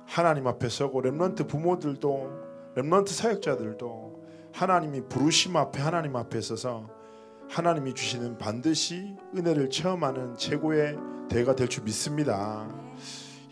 하나님 0.05 0.45
앞에 0.47 0.67
서고 0.67 0.99
렘넌트 0.99 1.47
부모들도 1.47 2.73
렘넌트 2.75 3.13
사역자들도 3.13 4.23
하나님이 4.51 5.07
부르심 5.07 5.55
앞에 5.55 5.81
하나님 5.81 6.17
앞에 6.17 6.41
서서 6.41 6.89
하나님이 7.49 7.93
주시는 7.93 8.37
반드시 8.37 9.15
은혜를 9.37 9.69
체험하는 9.69 10.35
최고의 10.35 10.97
대회가 11.29 11.55
될 11.55 11.69
줄 11.69 11.85
믿습니다. 11.85 12.67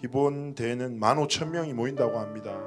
이번 0.03 0.53
대회는 0.55 0.99
15,000명이 0.99 1.73
모인다고 1.73 2.19
합니다. 2.19 2.59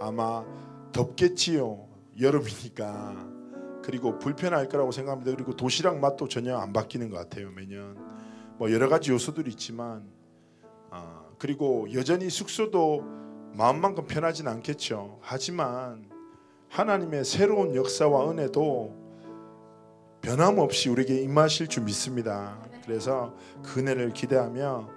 아마 0.00 0.44
덥겠지요. 0.92 1.93
여름이니까. 2.20 3.34
그리고 3.82 4.18
불편할 4.18 4.68
거라고 4.68 4.92
생각합니다. 4.92 5.32
그리고 5.32 5.54
도시락 5.54 5.98
맛도 5.98 6.26
전혀 6.26 6.56
안 6.56 6.72
바뀌는 6.72 7.10
것 7.10 7.18
같아요. 7.18 7.50
매년. 7.50 7.98
뭐 8.56 8.72
여러 8.72 8.88
가지 8.88 9.10
요소들이 9.10 9.50
있지만 9.50 10.08
아, 10.90 11.24
그리고 11.38 11.86
여전히 11.92 12.30
숙소도 12.30 13.04
마음만큼 13.52 14.06
편하진 14.06 14.48
않겠죠. 14.48 15.18
하지만 15.20 16.08
하나님의 16.70 17.24
새로운 17.24 17.74
역사와 17.74 18.30
은혜도 18.30 19.04
변함없이 20.22 20.88
우리에게 20.88 21.20
임하실 21.20 21.68
줄 21.68 21.84
믿습니다. 21.84 22.58
그래서 22.84 23.34
그 23.62 23.80
은혜를 23.80 24.12
기대하며 24.12 24.88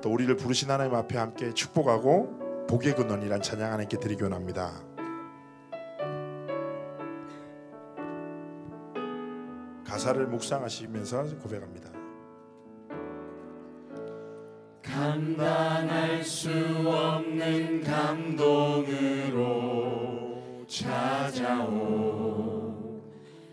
또 0.00 0.12
우리를 0.12 0.36
부르신 0.36 0.70
하나님 0.70 0.94
앞에 0.94 1.18
함께 1.18 1.52
축복하고 1.52 2.66
복의 2.68 2.94
근원이란 2.94 3.42
찬양 3.42 3.72
하나님께 3.72 3.98
드리기 3.98 4.22
원합니다. 4.22 4.87
가사를 9.88 10.26
묵상하시면서 10.26 11.38
고백합니다. 11.38 11.90
감당할 14.82 16.22
수 16.22 16.50
없는 16.86 17.82
감동으로 17.82 18.92
찾아온 20.66 21.88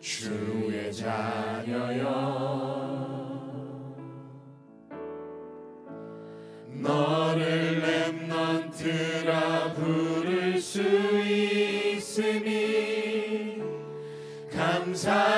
주의 0.02 0.92
자녀여 0.92 2.06
너를 6.74 7.82
랩넌트라 8.28 9.74
부를 9.76 10.60
수 10.60 10.82
있음이 11.22 12.76
감사 14.52 15.35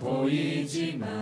보이지만 0.00 1.12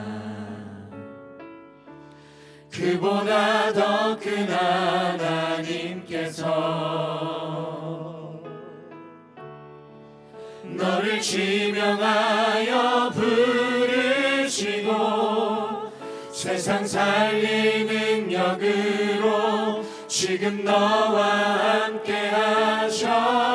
그보다 2.70 3.72
더 3.72 4.16
큰 4.20 4.48
하나님께서 4.48 5.66
너를 10.62 11.20
지명하여 11.20 13.10
부르시고 14.46 14.92
세상 16.30 16.86
살릴 16.86 18.28
능력으로 18.30 19.84
지금 20.06 20.62
너와 20.62 21.82
함께 21.82 22.28
하셔 22.28 23.51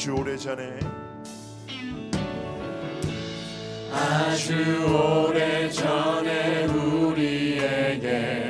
아주 0.00 0.14
오래 0.14 0.34
전에. 0.34 0.80
아주 3.92 4.54
오래 4.88 5.68
전에 5.68 6.64
우리에게 6.64 8.48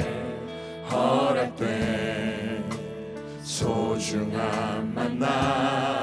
허락된 0.88 2.70
소중한 3.42 4.94
만나 4.94 5.99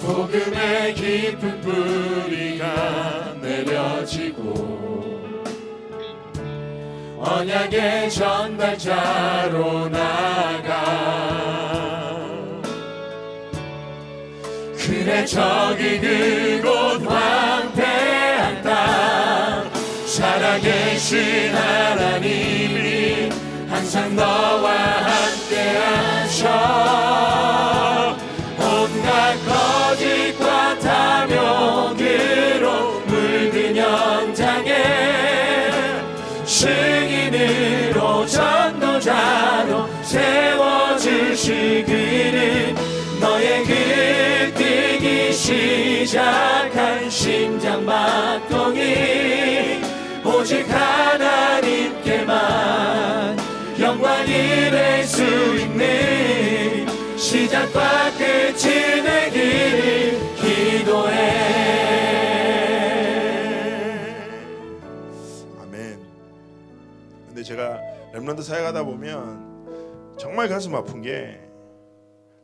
복음의 0.00 0.94
깊은 0.94 1.60
뿌리가 1.60 3.34
내려지고 3.40 4.78
언약의 7.18 8.10
전달자로 8.10 9.88
나가 9.88 11.18
그래 14.76 15.24
저기 15.24 16.00
그곳 16.00 17.02
황폐한 17.06 18.62
땅 18.62 19.70
살아계신 20.06 21.54
하나님이 21.54 23.30
항상 23.68 24.14
너와 24.16 24.72
함께 24.72 25.76
하셔 25.76 27.67
탐욕으로 31.48 33.00
물든 33.06 33.74
현장에 33.76 34.84
증인으로 36.44 38.26
전도자로 38.26 39.88
세워주시기를 40.02 41.14
너의 43.20 43.64
그 43.64 44.52
뛰기 44.54 45.32
시작한 45.32 47.08
심장 47.08 47.86
박동이 47.86 49.80
오직 50.24 50.66
하나님께만 50.70 52.36
영광이 53.80 54.70
될 54.70 54.88
수 55.08 55.22
있는 55.24 56.86
시작과 57.16 58.12
끝이 58.18 59.02
되기를 59.02 60.17
기도해 60.88 61.20
아멘. 65.60 66.00
근데 67.26 67.42
제가 67.42 67.78
렘런트 68.14 68.42
사역하다 68.42 68.84
보면 68.84 70.16
정말 70.18 70.48
가슴 70.48 70.74
아픈 70.74 71.02
게 71.02 71.40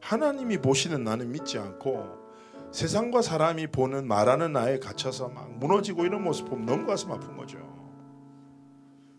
하나님이 0.03 0.59
보시는 0.59 1.03
나는 1.05 1.33
믿지 1.33 1.59
않고 1.59 2.23
세상과 2.71 3.23
사람이 3.23 3.69
보는 3.69 4.07
말하는 4.07 4.53
나에 4.53 4.79
갇혀서 4.79 5.29
막 5.29 5.51
무너지고 5.59 6.05
이런 6.05 6.23
모습 6.23 6.51
보면 6.51 6.67
너무 6.67 6.87
가슴 6.87 7.13
아픈 7.13 7.37
거죠. 7.37 7.59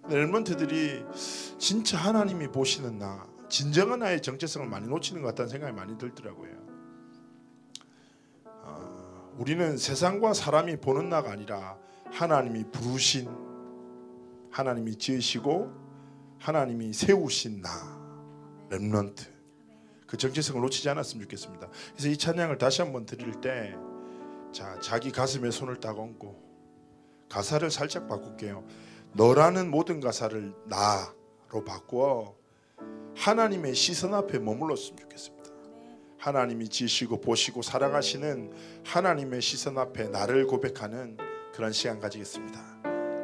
렘런트들이 0.07 1.03
진짜 1.57 1.97
하나님이 1.97 2.49
보시는 2.49 2.99
나, 2.99 3.25
진정한 3.49 3.99
나의 3.99 4.21
정체성을 4.21 4.67
많이 4.67 4.87
놓치는 4.87 5.23
것 5.23 5.29
같다는 5.29 5.49
생각이 5.49 5.73
많이 5.73 5.97
들더라고요. 5.97 6.64
아, 9.35 9.39
우리는 9.39 9.77
세상과 9.77 10.33
사람이 10.33 10.77
보는 10.77 11.09
나가 11.09 11.31
아니라 11.31 11.77
하나님이 12.11 12.65
부르신 12.71 13.29
하나님이 14.51 14.95
지으시고 14.95 15.71
하나님이 16.39 16.93
세우신 16.93 17.61
나 17.61 17.69
렘넌트 18.69 19.25
그 20.07 20.17
정체성을 20.17 20.61
놓치지 20.61 20.89
않았으면 20.89 21.23
좋겠습니다. 21.23 21.69
그래서 21.93 22.09
이 22.09 22.17
찬양을 22.17 22.57
다시 22.57 22.81
한번 22.81 23.05
드릴 23.05 23.41
때 23.41 23.75
자, 24.53 24.79
자기 24.79 25.11
가슴에 25.11 25.51
손을 25.51 25.79
딱 25.79 25.99
얹고 25.99 26.43
가사를 27.29 27.69
살짝 27.71 28.07
바꿀게요. 28.07 28.63
너라는 29.13 29.69
모든 29.69 29.99
가사를 29.99 30.53
나로 30.65 31.65
바꾸어 31.65 32.35
하나님의 33.15 33.75
시선 33.75 34.13
앞에 34.13 34.39
머물렀으면 34.39 34.99
좋겠습니다. 34.99 35.34
하나님이 36.25 36.67
지으시고 36.69 37.21
보시고 37.21 37.61
사랑하시는 37.61 38.51
하나님의 38.83 39.43
시선 39.43 39.77
앞에 39.77 40.07
나를 40.07 40.47
고백하는 40.47 41.17
그런 41.53 41.71
시간 41.71 41.99
가지겠습니다. 41.99 42.59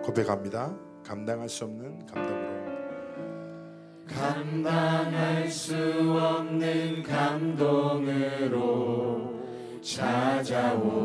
고백합니다. 0.04 0.78
감당할 1.04 1.50
수 1.50 1.66
없는 1.66 2.06
감동으로 2.06 2.62
감당할 4.06 5.50
수 5.50 5.76
없는 5.76 7.02
감동으로 7.02 8.62
찾아온 9.82 11.02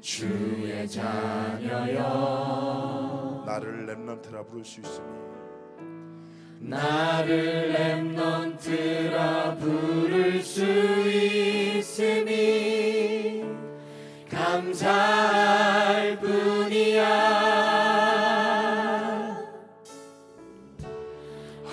주의 0.00 0.88
자녀여 0.88 1.94
나를 3.46 3.86
렘넌트라 3.86 4.42
부를 4.46 4.64
수 4.64 4.80
있으니 4.80 5.23
나를 6.66 7.72
렘넌트라 7.72 9.56
부를 9.56 10.40
수 10.40 10.64
있으니 11.76 13.44
감사할 14.30 16.18
뿐이야. 16.20 17.04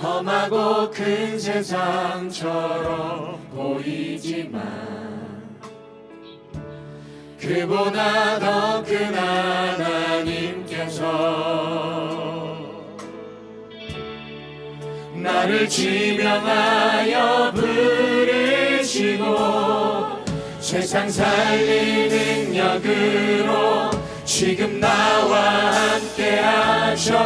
험하고 0.03 0.91
큰 0.91 1.39
세상처럼 1.39 3.39
보이지만 3.55 4.61
그보다 7.39 8.39
더 8.39 8.83
큰 8.83 9.15
하나님께서 9.15 10.51
나를 15.22 15.69
지명하여 15.69 17.51
부르시고 17.55 19.26
세상 20.59 21.09
살릴 21.09 22.09
능력으로 22.53 23.91
지금 24.26 24.80
나와 24.80 25.72
함께 25.72 26.39
하셔 26.39 27.17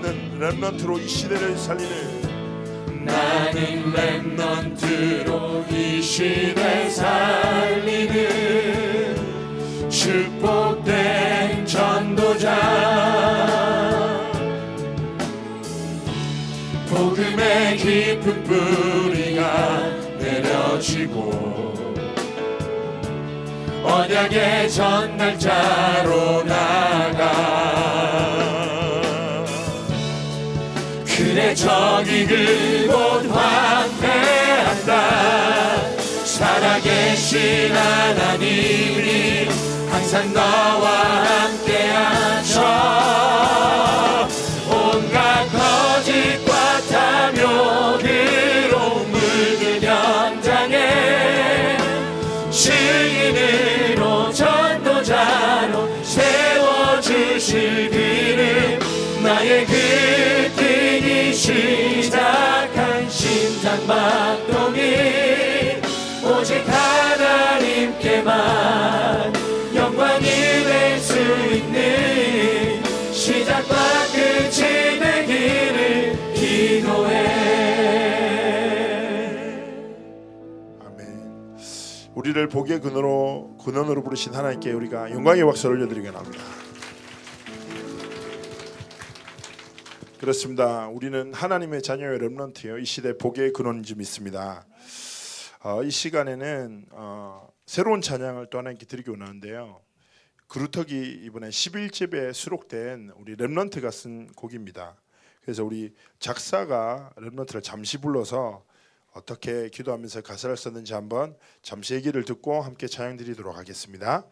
나는 0.00 0.38
렘넌트로 0.38 0.98
이 1.00 1.08
시대를 1.08 1.56
살리는 1.56 3.04
나는 3.04 3.92
랩넌트로 3.92 5.68
이 5.72 6.00
시대 6.00 6.88
살리는 6.88 8.18
축복된 9.90 11.66
전도자. 11.66 12.54
복음의 16.88 17.76
깊은 17.78 18.44
뿌리가 18.44 19.82
내려지고 20.20 21.74
언약의 23.82 24.70
전날자로 24.70 26.44
나가 26.44 27.67
저기 31.58 32.24
그곳 32.24 33.28
환대한다. 33.32 34.92
살아계신 36.24 37.74
하나님이 37.74 39.48
항상 39.90 40.32
너와 40.32 41.24
함께하셔 41.24 42.60
장박동이 63.68 64.80
오직 66.24 66.64
하나님께만 66.66 68.32
영광이 69.74 70.24
될 70.24 70.98
수 70.98 71.14
있는 71.18 72.82
시작과 73.12 73.74
끝이 74.12 74.98
되기를 74.98 76.32
기도해 76.34 77.26
아멘. 80.86 80.98
우리를 82.14 82.48
복의 82.48 82.80
근원으로 82.80 83.56
근원으로 83.62 84.02
부르신 84.02 84.34
하나님께 84.34 84.72
우리가 84.72 85.10
영광의 85.10 85.44
박수를 85.44 85.76
올려드리게 85.76 86.08
합니다. 86.08 86.42
그렇습니다. 90.18 90.88
우리는 90.88 91.32
하나님의 91.32 91.80
자녀의 91.80 92.18
remnant요. 92.18 92.78
이 92.78 92.84
시대 92.84 93.16
복의 93.16 93.52
근원인 93.52 93.84
줄 93.84 93.98
믿습니다. 93.98 94.66
어, 95.62 95.84
이 95.84 95.92
시간에는 95.92 96.86
어, 96.90 97.48
새로운 97.66 98.00
찬양을 98.00 98.48
또 98.50 98.58
하나님께 98.58 98.86
드리고자 98.86 99.12
원하는데요. 99.12 99.80
그루터기 100.48 101.20
이번에 101.24 101.50
11집에 101.50 102.32
수록된 102.32 103.12
우리 103.16 103.36
remnant가 103.36 103.92
쓴 103.92 104.26
곡입니다. 104.32 104.96
그래서 105.42 105.64
우리 105.64 105.94
작사가 106.18 107.12
remnant를 107.16 107.62
잠시 107.62 107.98
불러서 107.98 108.64
어떻게 109.12 109.68
기도하면서 109.68 110.22
가사를 110.22 110.56
썼는지 110.56 110.94
한번 110.94 111.36
잠시 111.62 111.94
얘기를 111.94 112.24
듣고 112.24 112.60
함께 112.60 112.88
찬양 112.88 113.18
드리도록 113.18 113.56
하겠습니다. 113.56 114.26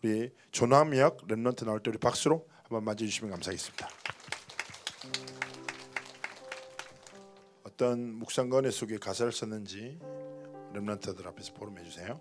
우리 0.00 0.30
조남역 0.52 1.26
remnant 1.26 1.64
나올 1.64 1.82
때 1.82 1.90
우리 1.90 1.98
박수로 1.98 2.46
한번 2.62 2.84
맞이해 2.84 3.08
주시면 3.10 3.32
감사하겠습니다. 3.32 3.88
어떤 7.78 8.14
묵상건의 8.14 8.72
속에 8.72 8.98
가사를 8.98 9.30
썼는지 9.30 10.00
렘넌트들 10.74 11.28
앞에서 11.28 11.54
보름해 11.54 11.84
주세요. 11.84 12.20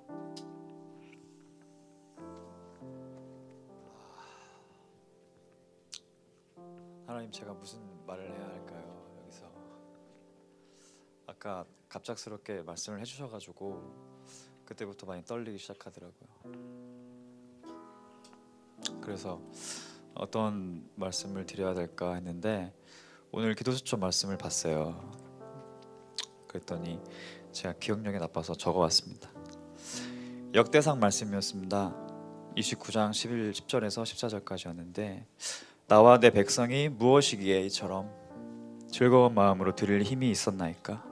하나님 7.08 7.32
제가 7.32 7.54
무슨 7.54 7.80
말을 8.06 8.30
해야 8.30 8.50
할까요? 8.50 9.20
여기서 9.24 9.52
아까 11.26 11.66
갑작스럽게 11.90 12.62
말씀을 12.62 13.00
해주셔가지고 13.00 14.62
그때부터 14.64 15.08
많이 15.08 15.26
떨리기 15.26 15.58
시작하더라고요. 15.58 16.30
그래서 19.02 19.42
어떤 20.14 20.88
말씀을 20.94 21.48
드려야 21.48 21.74
될까 21.74 22.14
했는데 22.14 22.72
오늘 23.32 23.56
기도수첩 23.56 24.00
말씀을 24.00 24.38
봤어요. 24.38 25.17
그랬더니 26.58 27.00
제가 27.52 27.76
기억력이 27.80 28.18
나빠서 28.18 28.56
적어왔습니다. 28.56 29.30
역대상 30.54 31.00
말씀이었습니다. 31.00 31.96
29장 32.56 33.14
11, 33.14 33.52
10절에서 33.52 34.04
14절까지였는데 34.44 35.26
나와 35.88 36.20
내 36.20 36.32
백성이 36.32 36.90
무엇이기에 36.90 37.62
이처럼 37.66 38.10
즐거운 38.90 39.34
마음으로 39.34 39.76
드릴 39.76 40.02
힘이 40.02 40.32
있었나이까 40.32 41.06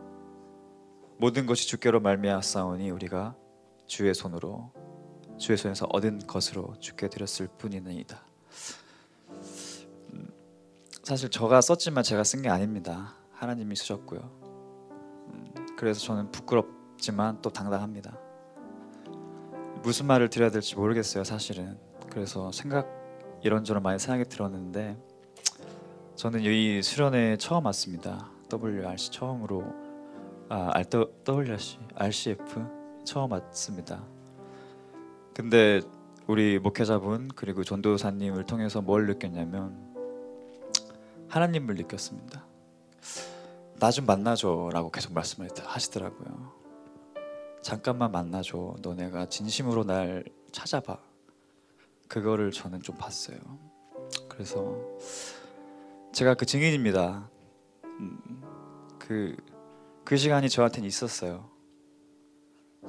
모든 1.17 1.45
것이 1.45 1.67
주께로 1.67 1.99
말미암았사오니 1.99 2.89
우리가 2.89 3.35
주의 3.85 4.13
손으로 4.13 4.71
주의 5.37 5.57
손에서 5.57 5.85
얻은 5.91 6.27
것으로 6.27 6.75
주께 6.79 7.09
드렸을 7.09 7.47
뿐이니이다. 7.57 8.21
음, 10.13 10.29
사실 11.03 11.29
저가 11.29 11.61
썼지만 11.61 12.03
제가 12.03 12.23
쓴 12.23 12.41
게 12.41 12.49
아닙니다. 12.49 13.15
하나님이 13.33 13.75
쓰셨고요. 13.75 14.44
음, 15.76 15.78
그래서 15.78 15.99
저는 15.99 16.32
부끄럽지만 16.32 17.41
또 17.41 17.49
당당합니다. 17.49 18.17
무슨 19.84 20.07
말을 20.07 20.30
드려야 20.30 20.49
될지 20.49 20.76
모르겠어요, 20.76 21.23
사실은. 21.23 21.78
그래서 22.09 22.51
생각 22.51 22.88
이런저런 23.43 23.84
많이 23.84 23.99
생각이 23.99 24.30
들었는데 24.30 24.97
저는 26.15 26.41
이 26.41 26.82
수련회 26.82 27.38
처음 27.38 27.65
왔습니다. 27.65 28.30
WRC 28.51 29.11
처음으로 29.11 29.63
아 30.49 30.71
WRC 31.28 31.80
RCF 31.95 32.65
처음 33.03 33.32
왔습니다. 33.34 34.03
근데 35.34 35.82
우리 36.28 36.57
목회자분 36.57 37.30
그리고 37.36 37.63
전도사님을 37.63 38.45
통해서 38.45 38.82
뭘 38.82 39.05
느꼈냐면 39.05 39.76
하나님을 41.28 41.76
느꼈습니다. 41.76 42.44
나 43.86 43.91
좀 43.91 44.07
만나줘라고 44.07 44.89
계속 44.89 45.13
말씀을 45.13 45.47
하시더라고요. 45.63 46.53
잠깐만 47.61 48.11
만나줘. 48.11 48.77
너네가 48.81 49.27
진심으로 49.29 49.83
날 49.83 50.23
찾아봐. 50.51 50.97
그거를 52.07 52.49
저는 52.51 52.81
좀 52.81 52.95
봤어요. 52.97 53.38
그래서 54.27 54.75
제가 56.13 56.33
그 56.33 56.47
증인입니다. 56.47 57.29
음, 57.83 58.41
그, 58.97 59.38
그 60.03 60.17
시간이 60.17 60.49
저한테는 60.49 60.88
있었어요. 60.88 61.47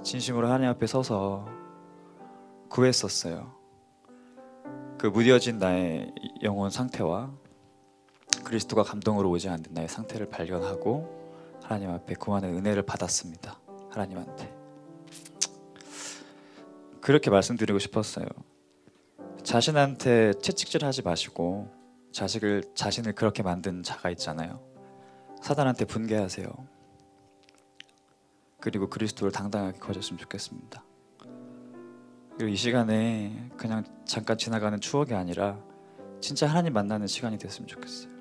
진심으로 0.03 0.47
하나님 0.47 0.71
앞에 0.71 0.87
서서 0.87 1.47
구했었어요. 2.71 3.55
그 4.97 5.09
무뎌진 5.09 5.59
나의 5.59 6.15
영혼 6.43 6.71
상태와 6.71 7.35
그리스도가 8.47 8.85
감동으로 8.85 9.29
오지 9.31 9.49
않는 9.49 9.65
나의 9.71 9.89
상태를 9.89 10.29
발견하고 10.29 11.61
하나님 11.65 11.91
앞에 11.91 12.15
구하는 12.15 12.57
은혜를 12.57 12.83
받았습니다. 12.83 13.59
하나님한테 13.91 14.55
그렇게 17.01 17.29
말씀드리고 17.29 17.81
싶었어요. 17.81 18.27
자신한테 19.43 20.35
채찍질하지 20.35 21.03
마시고 21.03 21.69
자식을 22.13 22.63
자신을 22.77 23.15
그렇게 23.15 23.43
만든 23.43 23.83
자가 23.83 24.11
있잖아요. 24.11 24.61
사단한테 25.43 25.85
분개하세요. 25.85 26.49
그리고 28.61 28.89
그리스도를 28.89 29.33
당당하게 29.33 29.79
거졌으면 29.81 30.19
좋겠습니다. 30.19 30.85
그리고 32.37 32.49
이 32.49 32.57
시간에 32.57 33.51
그냥 33.57 33.83
잠깐 34.05 34.39
지나가는 34.39 34.81
추억이 34.81 35.15
아니라 35.15 35.59
진짜 36.21 36.47
하나님 36.47 36.75
만나는 36.75 37.09
시간이 37.09 37.39
됐으면 37.39 37.67
좋겠어요. 37.67 38.16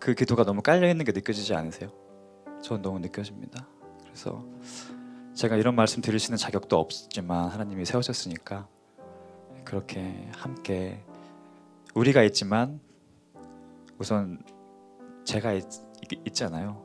그 0.00 0.14
기도가 0.14 0.44
너무 0.44 0.62
깔려 0.62 0.88
있는 0.88 1.04
게 1.04 1.12
느껴지지 1.12 1.54
않으세요? 1.54 1.90
전 2.62 2.80
너무 2.80 2.98
느껴집니다. 2.98 3.68
그래서 4.02 4.44
제가 5.34 5.56
이런 5.56 5.76
말씀 5.76 6.02
드릴 6.02 6.18
수 6.18 6.28
있는 6.28 6.38
자격도 6.38 6.78
없지만 6.78 7.50
하나님이 7.50 7.84
세우셨으니까 7.84 8.66
그렇게 9.64 10.28
함께 10.34 11.04
우리가 11.94 12.22
있지만 12.24 12.80
우선 13.98 14.42
제가 15.24 15.52
있, 15.52 15.64
있잖아요. 16.26 16.82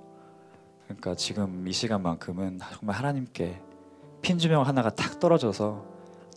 그러니까 0.84 1.16
지금 1.16 1.68
이 1.68 1.72
시간만큼은 1.72 2.59
정말 2.74 2.97
하나님께 2.97 3.61
핀 4.22 4.38
주명 4.38 4.66
하나가 4.66 4.89
탁 4.89 5.20
떨어져서 5.20 5.86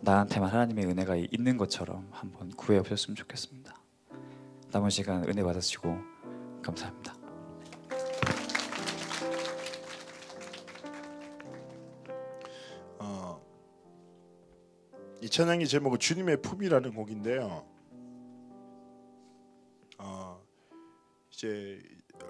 나한테만 0.01 0.49
하나님의 0.49 0.85
은혜가 0.85 1.17
있는 1.17 1.57
것처럼 1.57 2.07
한번 2.11 2.49
구해 2.51 2.81
보셨으면 2.81 3.15
좋겠습니다. 3.15 3.75
남은 4.71 4.89
시간 4.89 5.27
은혜 5.27 5.43
받으시고 5.43 6.18
감사합니다. 6.61 7.15
어, 12.99 13.41
이 15.21 15.29
찬양의 15.29 15.67
제목은 15.67 15.99
주님의 15.99 16.41
품이라는 16.41 16.93
곡인데요. 16.93 17.65
어, 19.97 20.41
이제 21.31 21.81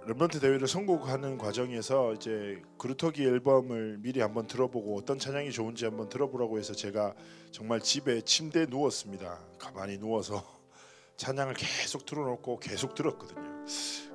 렘런트 0.05 0.39
대회를 0.39 0.67
선곡하는 0.67 1.38
과정에서 1.38 2.13
이제 2.13 2.61
그루터기 2.77 3.23
앨범을 3.23 3.97
미리 3.99 4.21
한번 4.21 4.47
들어보고 4.47 4.97
어떤 4.97 5.19
찬양이 5.19 5.51
좋은지 5.51 5.86
한번 5.86 6.09
들어보라고 6.09 6.57
해서 6.57 6.73
제가 6.73 7.13
정말 7.51 7.80
집에 7.80 8.21
침대에 8.21 8.65
누웠습니다. 8.69 9.39
가만히 9.57 9.97
누워서 9.97 10.43
찬양을 11.17 11.55
계속 11.55 12.05
틀어놓고 12.05 12.59
계속 12.59 12.95
들었거든요. 12.95 13.65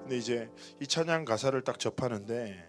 근데 0.05 0.19
이제 0.19 0.51
이 0.81 0.87
찬양 0.87 1.25
가사를 1.25 1.59
딱 1.63 1.79
접하는데 1.79 2.69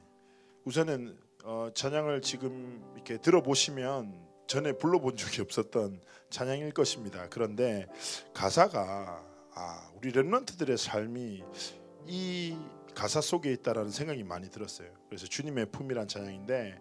우선은 0.63 1.19
어, 1.43 1.69
찬양을 1.75 2.21
지금 2.21 2.81
이렇게 2.95 3.17
들어보시면 3.17 4.25
전에 4.47 4.71
불러본 4.71 5.17
적이 5.17 5.41
없었던 5.41 6.01
찬양일 6.29 6.71
것입니다. 6.71 7.27
그런데 7.29 7.87
가사가 8.33 9.21
아, 9.53 9.91
우리 9.95 10.11
렘런트들의 10.11 10.77
삶이 10.77 11.43
이 12.07 12.57
가사 12.95 13.19
속에 13.19 13.51
있다라는 13.51 13.91
생각이 13.91 14.23
많이 14.23 14.49
들었어요. 14.49 14.89
그래서 15.09 15.27
주님의 15.27 15.71
품이란 15.71 16.07
찬양인데 16.07 16.79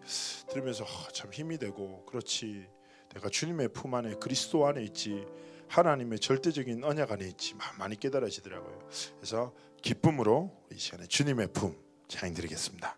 들으면서 0.51 0.85
아, 0.85 1.09
참 1.13 1.33
힘이 1.33 1.59
되고 1.59 2.05
그렇지 2.07 2.69
내가 3.13 3.29
주님의 3.29 3.71
품 3.73 3.93
안에 3.95 4.15
그리스도 4.21 4.69
안에 4.69 4.85
있지 4.85 5.27
하나님의 5.67 6.21
절대적인 6.21 6.85
언약 6.85 7.11
안에 7.11 7.27
있지 7.27 7.57
많이 7.77 7.99
깨달아지더라고요. 7.99 8.89
그래서 9.17 9.53
기쁨으로 9.85 10.51
이 10.73 10.79
시간에 10.79 11.07
주님의 11.07 11.49
품 11.53 11.77
찬양 12.09 12.35
드리겠습니다. 12.35 12.97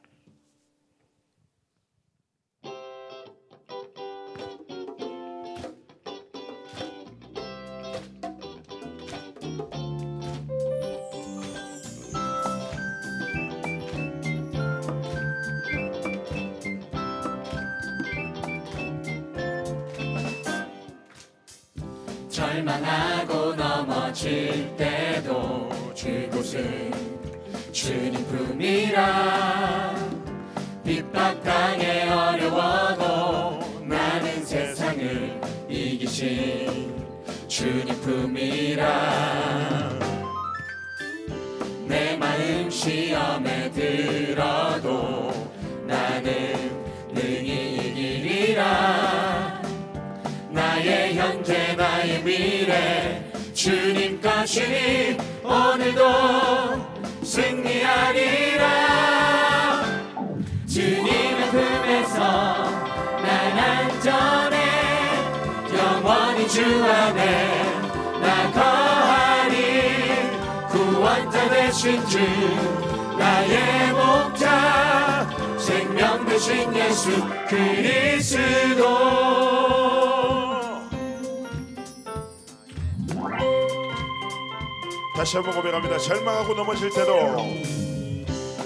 절망하고 22.31 23.57
넘어질 23.57 24.77
때도 24.77 25.76
그곳은 26.07 26.93
주님 27.73 28.25
품이라. 28.27 29.97
핍박 30.85 31.43
당해 31.43 32.09
어려워도 32.09 33.83
나는 33.85 34.45
세상을 34.45 35.41
이기신 35.69 36.95
주님 37.49 38.01
품이라. 38.03 38.87
내 41.89 42.17
마음 42.17 42.71
시험에 42.71 43.73
들어도 43.73 45.33
나는 45.89 46.71
능히 47.13 47.79
이기리라. 47.79 49.61
나의 50.51 51.17
현재 51.17 51.75
나의 51.75 52.23
미래 52.23 53.25
주님 53.53 54.21
것이니 54.21 55.36
오늘도 55.49 56.03
승리하리라. 57.23 58.65
주님의 60.67 61.51
품에서 61.51 62.19
난 63.23 63.59
안전해. 63.59 64.57
영원히 65.73 66.49
주 66.49 66.63
안에 66.85 67.63
나 68.21 68.51
거하리. 68.51 69.55
구원자 70.69 71.49
되신 71.49 72.05
주 72.07 72.19
나의 73.17 73.93
목자 73.93 75.29
생명 75.59 76.27
되신 76.27 76.75
예수 76.75 77.11
그리스도 77.49 78.85
다시 85.17 85.37
한번 85.39 85.55
고백합니다. 85.55 85.97
절망하고 85.97 86.53
넘어질 86.53 86.91
때도. 86.91 87.39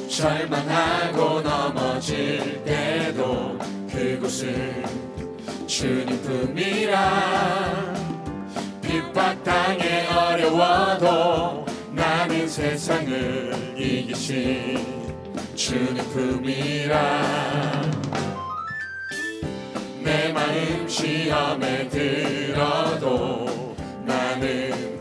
절망하고 0.09 1.41
넘어질 1.43 2.65
때도 2.65 3.57
그곳은 3.89 4.85
주님 5.69 6.21
품이라. 6.23 7.95
핍박당해 8.83 10.09
어려워도 10.09 11.67
나는 11.93 12.49
세상을 12.49 13.77
이기신 13.79 15.15
주님 15.55 15.97
품이라. 16.11 17.83
내 20.03 20.33
마음 20.33 20.89
시험에 20.89 21.89
들어도 21.89 23.77
나는 24.05 25.00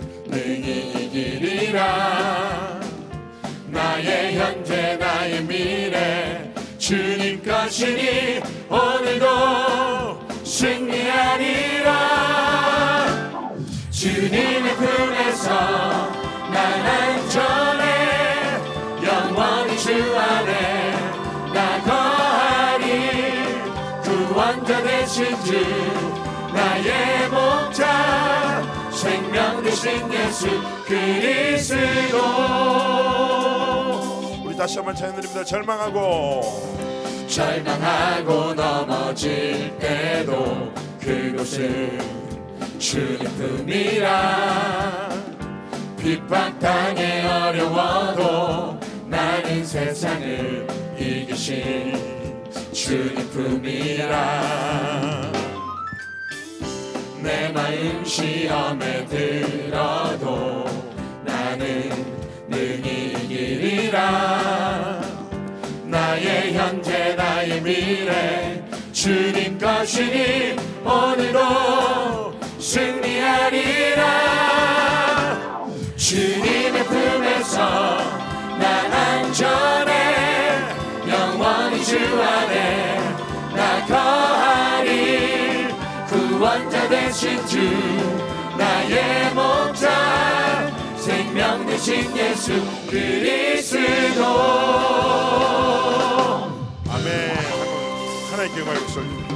이기리라. 1.20 2.80
나의 3.68 4.38
현재 4.38 4.96
나의 4.96 5.44
미래. 5.44 6.54
주님 6.78 7.44
것이니 7.44 8.40
오늘도 8.70 10.28
승리하리라. 10.46 11.90
주님의 13.92 14.76
품에서 14.76 15.50
난 16.52 16.86
안전해 16.88 17.84
영원히 19.04 19.78
주 19.78 20.18
안에 20.18 20.92
나 21.54 21.82
거하리. 21.84 22.84
구원자 24.04 24.82
되신 24.82 25.36
주 25.44 25.99
생명 29.00 29.64
되신 29.64 30.12
예수 30.12 30.45
그리스도. 30.86 32.18
우리 34.45 34.58
다시 34.58 34.76
한번 34.76 34.93
찬양드립니다. 34.93 35.45
절망하고 35.45 36.41
절망하고 37.30 38.54
넘어질 38.56 39.74
때도 39.80 40.74
그곳은 41.00 41.97
주님 42.78 43.20
품이라. 43.38 45.10
핍박당해 45.97 47.26
어려워도 47.26 48.78
나는 49.08 49.66
세상을 49.66 50.68
이기신 51.00 52.43
주님 52.74 53.30
품이라 53.30 55.29
내 57.22 57.50
마음 57.50 58.06
시험에 58.06 59.06
들어도 59.06 60.66
나는 61.26 61.90
능히 62.48 63.14
이기리라. 63.14 65.02
나의 65.84 66.54
현재 66.54 67.16
나의 67.16 67.62
미래 67.62 68.64
주님 68.94 69.58
것이니 69.58 70.56
오늘도 70.86 72.40
승리하리라. 72.60 74.04
주님의 75.98 76.84
품에서 76.86 77.98
난 78.58 78.94
안전해 78.94 79.94
영원히 81.08 81.84
주 81.84 81.98
안에 81.98 83.00
나 83.56 83.86
거하리 83.86 84.60
구 84.64 84.69
원자 86.50 86.89
되신 86.89 87.45
주 87.45 87.60
나의 88.58 89.36
목자 89.36 90.95
생명 90.97 91.64
되신 91.68 92.18
예수 92.18 92.54
그리스도 92.89 94.26
아멘. 96.89 97.36
돌립니다. 98.95 99.36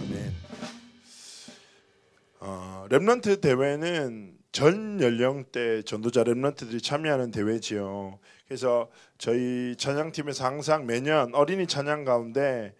아멘. 0.00 0.34
어, 2.40 2.86
렘넌트 2.88 3.40
대회는 3.42 4.32
전 4.52 4.98
연령대 4.98 5.82
전도자 5.82 6.22
렘넌트들이 6.22 6.80
참여하는 6.80 7.30
대회지요. 7.30 8.18
그래서 8.48 8.88
저희 9.18 9.76
찬양팀에서 9.76 10.42
항상 10.42 10.86
매년 10.86 11.34
어린이 11.34 11.66
찬양 11.66 12.06
가운데 12.06 12.74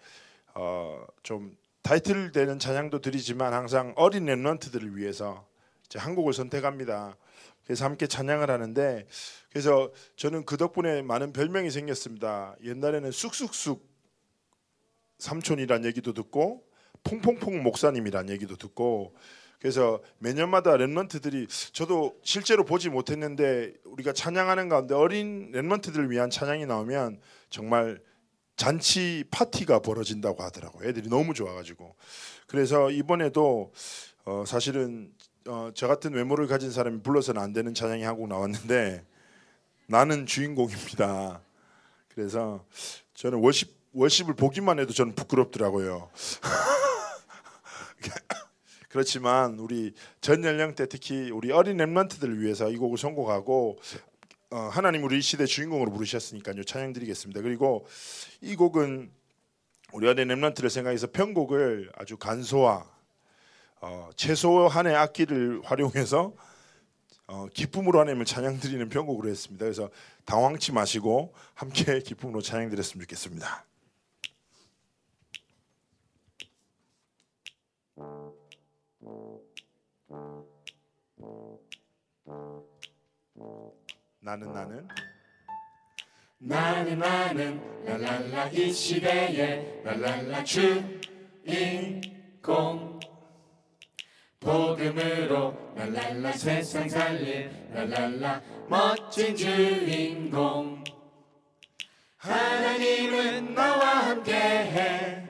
어, 0.54 1.04
좀 1.22 1.56
타이틀 1.82 2.32
되는 2.32 2.58
찬양도 2.58 3.00
드리지만 3.00 3.52
항상 3.52 3.92
어린 3.96 4.26
렘넌트들을 4.26 4.96
위해서 4.96 5.46
이제 5.86 5.98
한 5.98 6.14
곡을 6.14 6.32
선택합니다. 6.32 7.16
그래서 7.64 7.84
함께 7.84 8.06
찬양을 8.06 8.50
하는데 8.50 9.06
그래서 9.50 9.92
저는 10.16 10.44
그 10.44 10.56
덕분에 10.56 11.02
많은 11.02 11.32
별명이 11.32 11.70
생겼습니다. 11.70 12.56
옛날에는 12.64 13.10
쑥쑥쑥 13.10 13.88
삼촌이란 15.18 15.84
얘기도 15.84 16.12
듣고 16.12 16.64
퐁퐁퐁 17.04 17.62
목사님이란 17.62 18.30
얘기도 18.30 18.56
듣고 18.56 19.14
그래서 19.60 20.02
매년마다 20.18 20.72
랩런트들이 20.72 21.46
저도 21.72 22.18
실제로 22.24 22.64
보지 22.64 22.88
못했는데 22.88 23.74
우리가 23.84 24.12
찬양하는 24.12 24.68
가운데 24.68 24.94
어린 24.94 25.52
랩런트들을 25.52 26.10
위한 26.10 26.30
찬양이 26.30 26.66
나오면 26.66 27.20
정말 27.48 28.00
잔치 28.56 29.24
파티가 29.30 29.80
벌어진다고 29.80 30.42
하더라고요. 30.42 30.88
애들이 30.88 31.08
너무 31.08 31.34
좋아가지고 31.34 31.94
그래서 32.46 32.90
이번에도 32.90 33.72
어 34.24 34.44
사실은 34.46 35.12
어 35.46 35.70
저 35.74 35.88
같은 35.88 36.14
외모를 36.14 36.46
가진 36.46 36.70
사람이 36.70 37.02
불러서는 37.02 37.42
안 37.42 37.52
되는 37.52 37.74
찬양이 37.74 38.04
한곡 38.04 38.28
나왔는데 38.28 39.04
나는 39.86 40.26
주인공입니다. 40.26 41.42
그래서 42.08 42.64
저는 43.14 43.40
월십 43.40 43.82
월십을 43.94 44.34
보기만 44.34 44.78
해도 44.78 44.92
저는 44.92 45.14
부끄럽더라고요. 45.14 46.10
그렇지만 48.88 49.58
우리 49.58 49.94
전 50.20 50.44
연령대 50.44 50.86
특히 50.88 51.30
우리 51.30 51.50
어린 51.50 51.78
랩런트들을 51.78 52.40
위해서 52.40 52.70
이 52.70 52.76
곡을 52.76 52.98
선곡하고 52.98 53.78
어, 53.78 54.11
하나님 54.56 55.04
우리 55.04 55.18
이 55.18 55.22
시대 55.22 55.46
주인공으로 55.46 55.90
부르셨으니까요 55.92 56.64
찬양 56.64 56.92
드리겠습니다. 56.92 57.40
그리고 57.40 57.86
이 58.40 58.54
곡은 58.56 59.10
우리 59.92 60.08
어린 60.08 60.28
랩런트를 60.28 60.68
생각해서 60.68 61.08
편곡을 61.10 61.90
아주 61.96 62.16
간소화 62.16 62.84
어, 63.80 64.10
최소한의 64.14 64.94
악기를 64.94 65.60
활용해서 65.64 66.34
어, 67.26 67.46
기쁨으로 67.52 68.00
하나님을 68.00 68.24
찬양 68.26 68.60
드리는 68.60 68.88
편곡으로 68.88 69.28
했습니다. 69.28 69.64
그래서 69.64 69.90
당황치 70.24 70.72
마시고 70.72 71.34
함께 71.54 72.00
기쁨으로 72.04 72.42
찬양 72.42 72.70
드렸으면 72.70 73.02
좋겠습니다. 73.04 73.64
나는 84.24 84.54
나는. 84.54 84.86
나는 86.38 86.96
나는 86.96 87.60
랄랄라 87.84 88.50
이 88.50 88.72
시대에 88.72 89.82
랄랄라 89.82 90.44
주인공. 90.44 91.80
복음으로 94.38 95.74
랄랄라 95.74 96.30
세상 96.32 96.88
살릴 96.88 97.50
랄랄라 97.74 98.40
멋진 98.68 99.34
주인공. 99.34 100.84
하나님은 102.18 103.54
나와 103.54 103.86
함께해. 104.06 105.26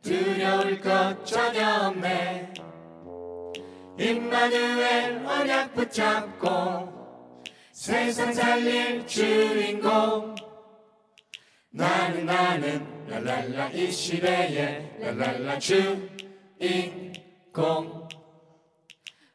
두려울 0.00 0.80
것 0.80 1.26
전혀 1.26 1.88
없네. 1.88 2.54
임마누엘 3.98 5.26
언약 5.26 5.74
붙잡고 5.74 6.95
세상 7.76 8.32
살릴 8.32 9.06
주인공. 9.06 10.34
나는 11.68 12.24
나는 12.24 13.06
랄랄라 13.06 13.68
이 13.68 13.92
시대에 13.92 14.96
랄랄라 14.98 15.58
주인공. 15.58 16.88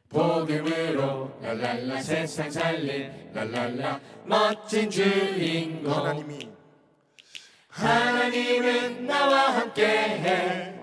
복음으로 0.10 1.38
랄랄라 1.39 2.02
세상 2.02 2.50
살릴 2.50 3.30
랄랄라 3.32 4.00
멋진 4.26 4.89
주인공. 4.89 5.94
하나님이. 5.94 6.50
하나님은 7.68 9.06
나와 9.06 9.60
함께해. 9.60 10.82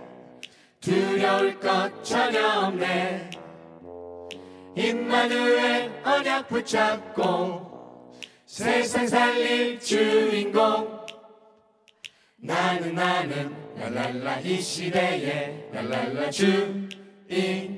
두려울 0.81 1.59
것 1.59 2.05
전혀 2.05 2.61
없네 2.61 3.31
임마누엘 4.77 6.03
언약 6.05 6.49
붙잡고 6.49 8.15
세상 8.47 9.07
살릴 9.07 9.79
주인공. 9.81 10.99
나는 12.37 12.95
나는 12.95 13.55
랄랄라 13.77 14.41
이 14.41 14.61
시대에 14.61 15.69
랄랄라 15.73 16.31
주인공. 16.31 17.69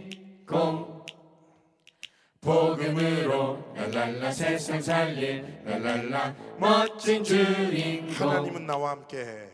복음으로 2.40 3.74
랄랄라 3.74 4.30
세상 4.32 4.80
살릴 4.80 5.62
랄랄라 5.64 6.34
멋진 6.58 7.24
주인공. 7.24 8.30
하나님은 8.30 8.66
나와 8.66 8.90
함께해. 8.90 9.50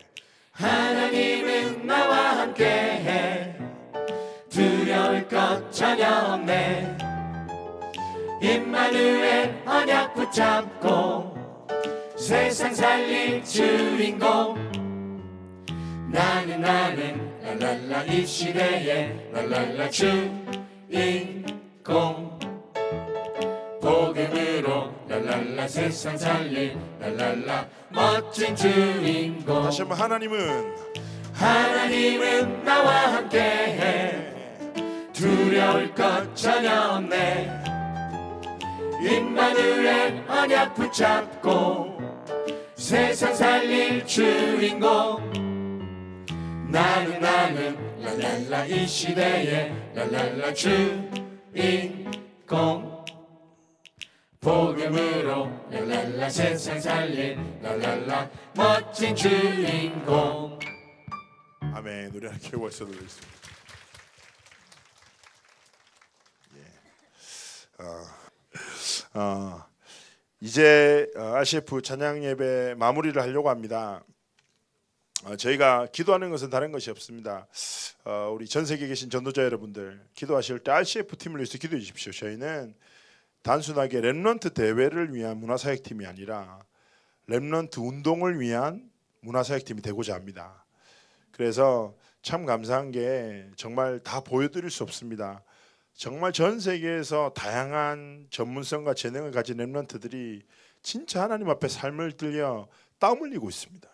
하나님은 0.51 1.85
나와 1.85 2.39
함께해. 2.39 3.55
두려울 4.49 5.27
것 5.27 5.71
전혀 5.71 6.07
없네 6.33 7.06
임마누엘 8.41 9.63
언약 9.65 10.13
붙잡고 10.13 11.35
세상 12.15 12.73
살릴 12.73 13.43
주인공. 13.43 14.55
나는 16.11 16.61
나는 16.61 17.31
랄랄라 17.41 18.03
이 18.03 18.25
시대에 18.25 19.29
랄랄라 19.31 19.89
주인공. 19.89 21.47
복음으로 23.81 24.93
랄랄라 25.07 25.67
세상 25.67 26.17
살릴 26.17 26.77
랄랄라 26.99 27.65
멋진 27.89 28.55
주인공. 28.55 29.63
다시 29.63 29.81
한번 29.81 29.99
하나님은 29.99 30.75
하나님은 31.33 32.63
나와 32.63 33.13
함께해. 33.13 34.27
두려울 35.13 35.93
것 35.95 36.35
전혀 36.35 36.91
없네 36.91 37.56
임마누엘 39.01 40.25
언약 40.27 40.75
붙잡고 40.75 41.97
세상 42.75 43.33
살릴 43.33 44.05
주인공 44.05 45.21
나는 46.69 47.19
나는 47.19 48.01
랄랄라 48.01 48.65
이 48.65 48.85
시대의 48.87 49.73
랄랄라 49.93 50.53
주인공 50.53 52.05
복음으로 54.39 55.49
랄랄라 55.71 56.29
세상 56.29 56.79
살린 56.79 57.59
랄랄라 57.61 58.29
멋진 58.55 59.15
주인공 59.15 60.57
아멘. 61.77 62.11
우리 62.15 62.27
함께 62.27 62.57
월서 62.57 62.85
드리겠습니다. 62.87 63.27
예. 66.55 67.83
어, 67.83 68.03
어, 69.17 69.65
이제 70.41 71.09
어, 71.15 71.33
RCF 71.37 71.81
찬양 71.81 72.23
예배 72.23 72.75
마무리를 72.77 73.19
하려고 73.19 73.49
합니다. 73.49 74.03
어, 75.23 75.35
저희가 75.35 75.87
기도하는 75.91 76.29
것은 76.29 76.51
다른 76.51 76.71
것이 76.71 76.91
없습니다. 76.91 77.47
어, 78.05 78.31
우리 78.31 78.47
전 78.47 78.67
세계에 78.67 78.87
계신 78.87 79.09
전도자 79.09 79.43
여러분들 79.43 80.05
기도하실 80.13 80.59
때 80.59 80.69
RCF 80.69 81.17
팀을 81.17 81.39
위해서 81.39 81.57
기도해 81.57 81.79
주십시오. 81.79 82.11
저희는 82.11 82.75
단순하게 83.41 84.01
렘넌트 84.01 84.53
대회를 84.53 85.15
위한 85.15 85.37
문화사역팀이 85.37 86.05
아니라 86.05 86.59
렘넌트 87.25 87.79
운동을 87.79 88.39
위한 88.39 88.87
문화사역팀이 89.21 89.81
되고자 89.81 90.13
합니다. 90.13 90.63
그래서 91.31 91.95
참 92.21 92.45
감사한 92.45 92.91
게 92.91 93.49
정말 93.55 93.99
다 93.99 94.19
보여드릴 94.19 94.69
수 94.69 94.83
없습니다. 94.83 95.43
정말 95.97 96.31
전 96.31 96.59
세계에서 96.59 97.31
다양한 97.33 98.27
전문성과 98.29 98.93
재능을 98.93 99.31
가진 99.31 99.57
렘런트들이 99.57 100.43
진짜 100.83 101.23
하나님 101.23 101.49
앞에 101.49 101.67
삶을 101.67 102.11
들여 102.11 102.67
땀 102.99 103.19
흘리고 103.19 103.49
있습니다. 103.49 103.89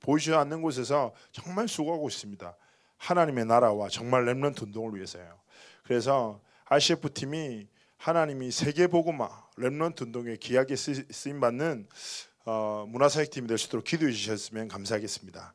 보이지 0.00 0.34
않는 0.34 0.60
곳에서 0.60 1.14
정말 1.30 1.68
수고하고 1.68 2.08
있습니다. 2.08 2.56
하나님의 2.96 3.46
나라와 3.46 3.88
정말 3.88 4.24
렘런트 4.24 4.64
운동을 4.64 4.96
위해서요. 4.96 5.38
그래서 5.84 6.40
RCF 6.64 7.14
팀이 7.14 7.68
하나님이 7.96 8.50
세계 8.50 8.88
복음화 8.88 9.30
렘런트 9.56 10.02
운동에 10.02 10.34
귀하게 10.38 10.74
쓰임 10.74 11.38
받는 11.38 11.86
어, 12.46 12.86
문화사역팀이 12.88 13.48
될 13.48 13.58
수 13.58 13.66
있도록 13.66 13.84
기도해 13.84 14.12
주셨으면 14.12 14.68
감사하겠습니다. 14.68 15.52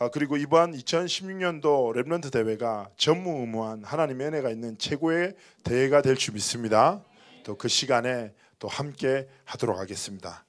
아, 0.00 0.08
그리고 0.10 0.36
이번 0.36 0.72
2016년도 0.72 1.94
랩런트 1.94 2.32
대회가 2.32 2.90
전무후무한 2.96 3.84
하나님의 3.84 4.26
은혜가 4.28 4.50
있는 4.50 4.76
최고의 4.78 5.34
대회가 5.64 6.02
될 6.02 6.16
줄 6.16 6.34
믿습니다. 6.34 7.02
또 7.44 7.56
그 7.56 7.68
시간에 7.68 8.32
또 8.58 8.66
함께 8.68 9.28
하도록 9.44 9.78
하겠습니다. 9.78 10.44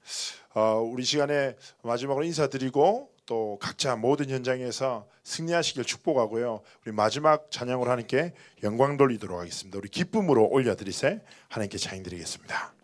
어, 0.55 0.81
우리 0.81 1.03
시간에 1.03 1.55
마지막으로 1.83 2.25
인사드리고 2.25 3.11
또 3.27 3.59
각자 3.61 3.95
모든 3.95 4.27
현장에서 4.29 5.07
승리하시길 5.23 5.85
축복하고요. 5.85 6.61
우리 6.83 6.91
마지막 6.91 7.51
찬양으로 7.51 7.85
하나님께 7.91 8.33
영광 8.63 8.97
돌리도록 8.97 9.39
하겠습니다. 9.39 9.77
우리 9.77 9.87
기쁨으로 9.87 10.47
올려드리세 10.49 11.21
하나님께 11.47 11.77
찬양 11.77 12.01
드리겠습니다. 12.03 12.78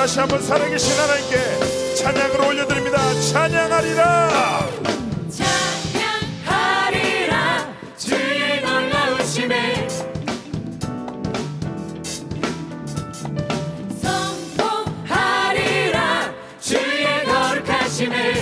다시 0.00 0.18
한번 0.18 0.40
살아계신 0.42 0.98
하나님께 0.98 1.94
찬양을 1.94 2.40
올려드립니다. 2.40 3.12
찬양하리라. 3.20 4.66
찬양하리라 6.46 7.74
주의 7.98 8.62
놀라우심을 8.62 9.88
선포하리라 15.04 16.32
주의 16.60 17.24
거룩하심을 17.26 18.34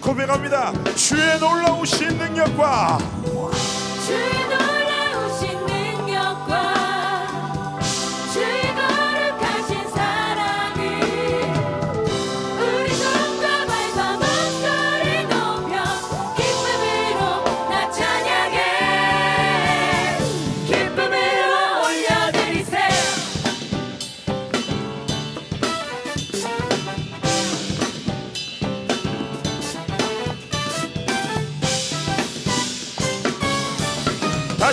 고백합니다. 0.00 0.72
주의 0.96 1.38
놀라우신 1.38 2.18
능력과 2.18 2.98
주의 4.04 4.28
놀라우신 4.48 4.69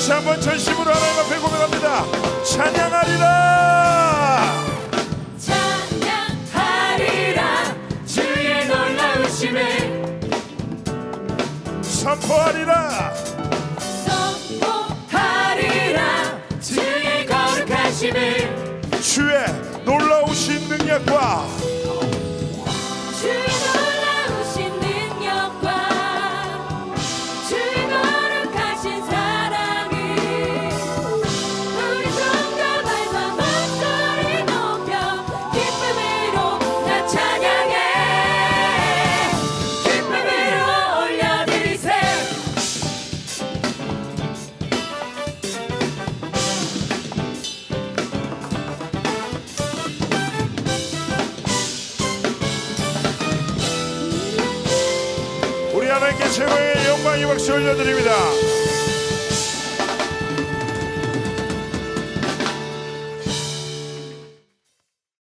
다시 0.07 0.15
한번 0.15 0.39
전심으로 0.39 0.89
하나님 0.89 1.19
앞에 1.19 1.37
고백합니다. 1.37 2.05
찬양하리라. 2.45 3.27
찬양하리라 6.47 7.75
주의 8.05 8.67
놀라우심을 8.69 9.59
선포하리라. 11.81 13.13
선포하리라 15.09 15.99
주의 16.61 17.25
거룩하심을 17.25 18.81
주의 19.01 19.45
놀라우신 19.83 20.69
능력과 20.69 21.45
올려드립니다. 57.57 58.26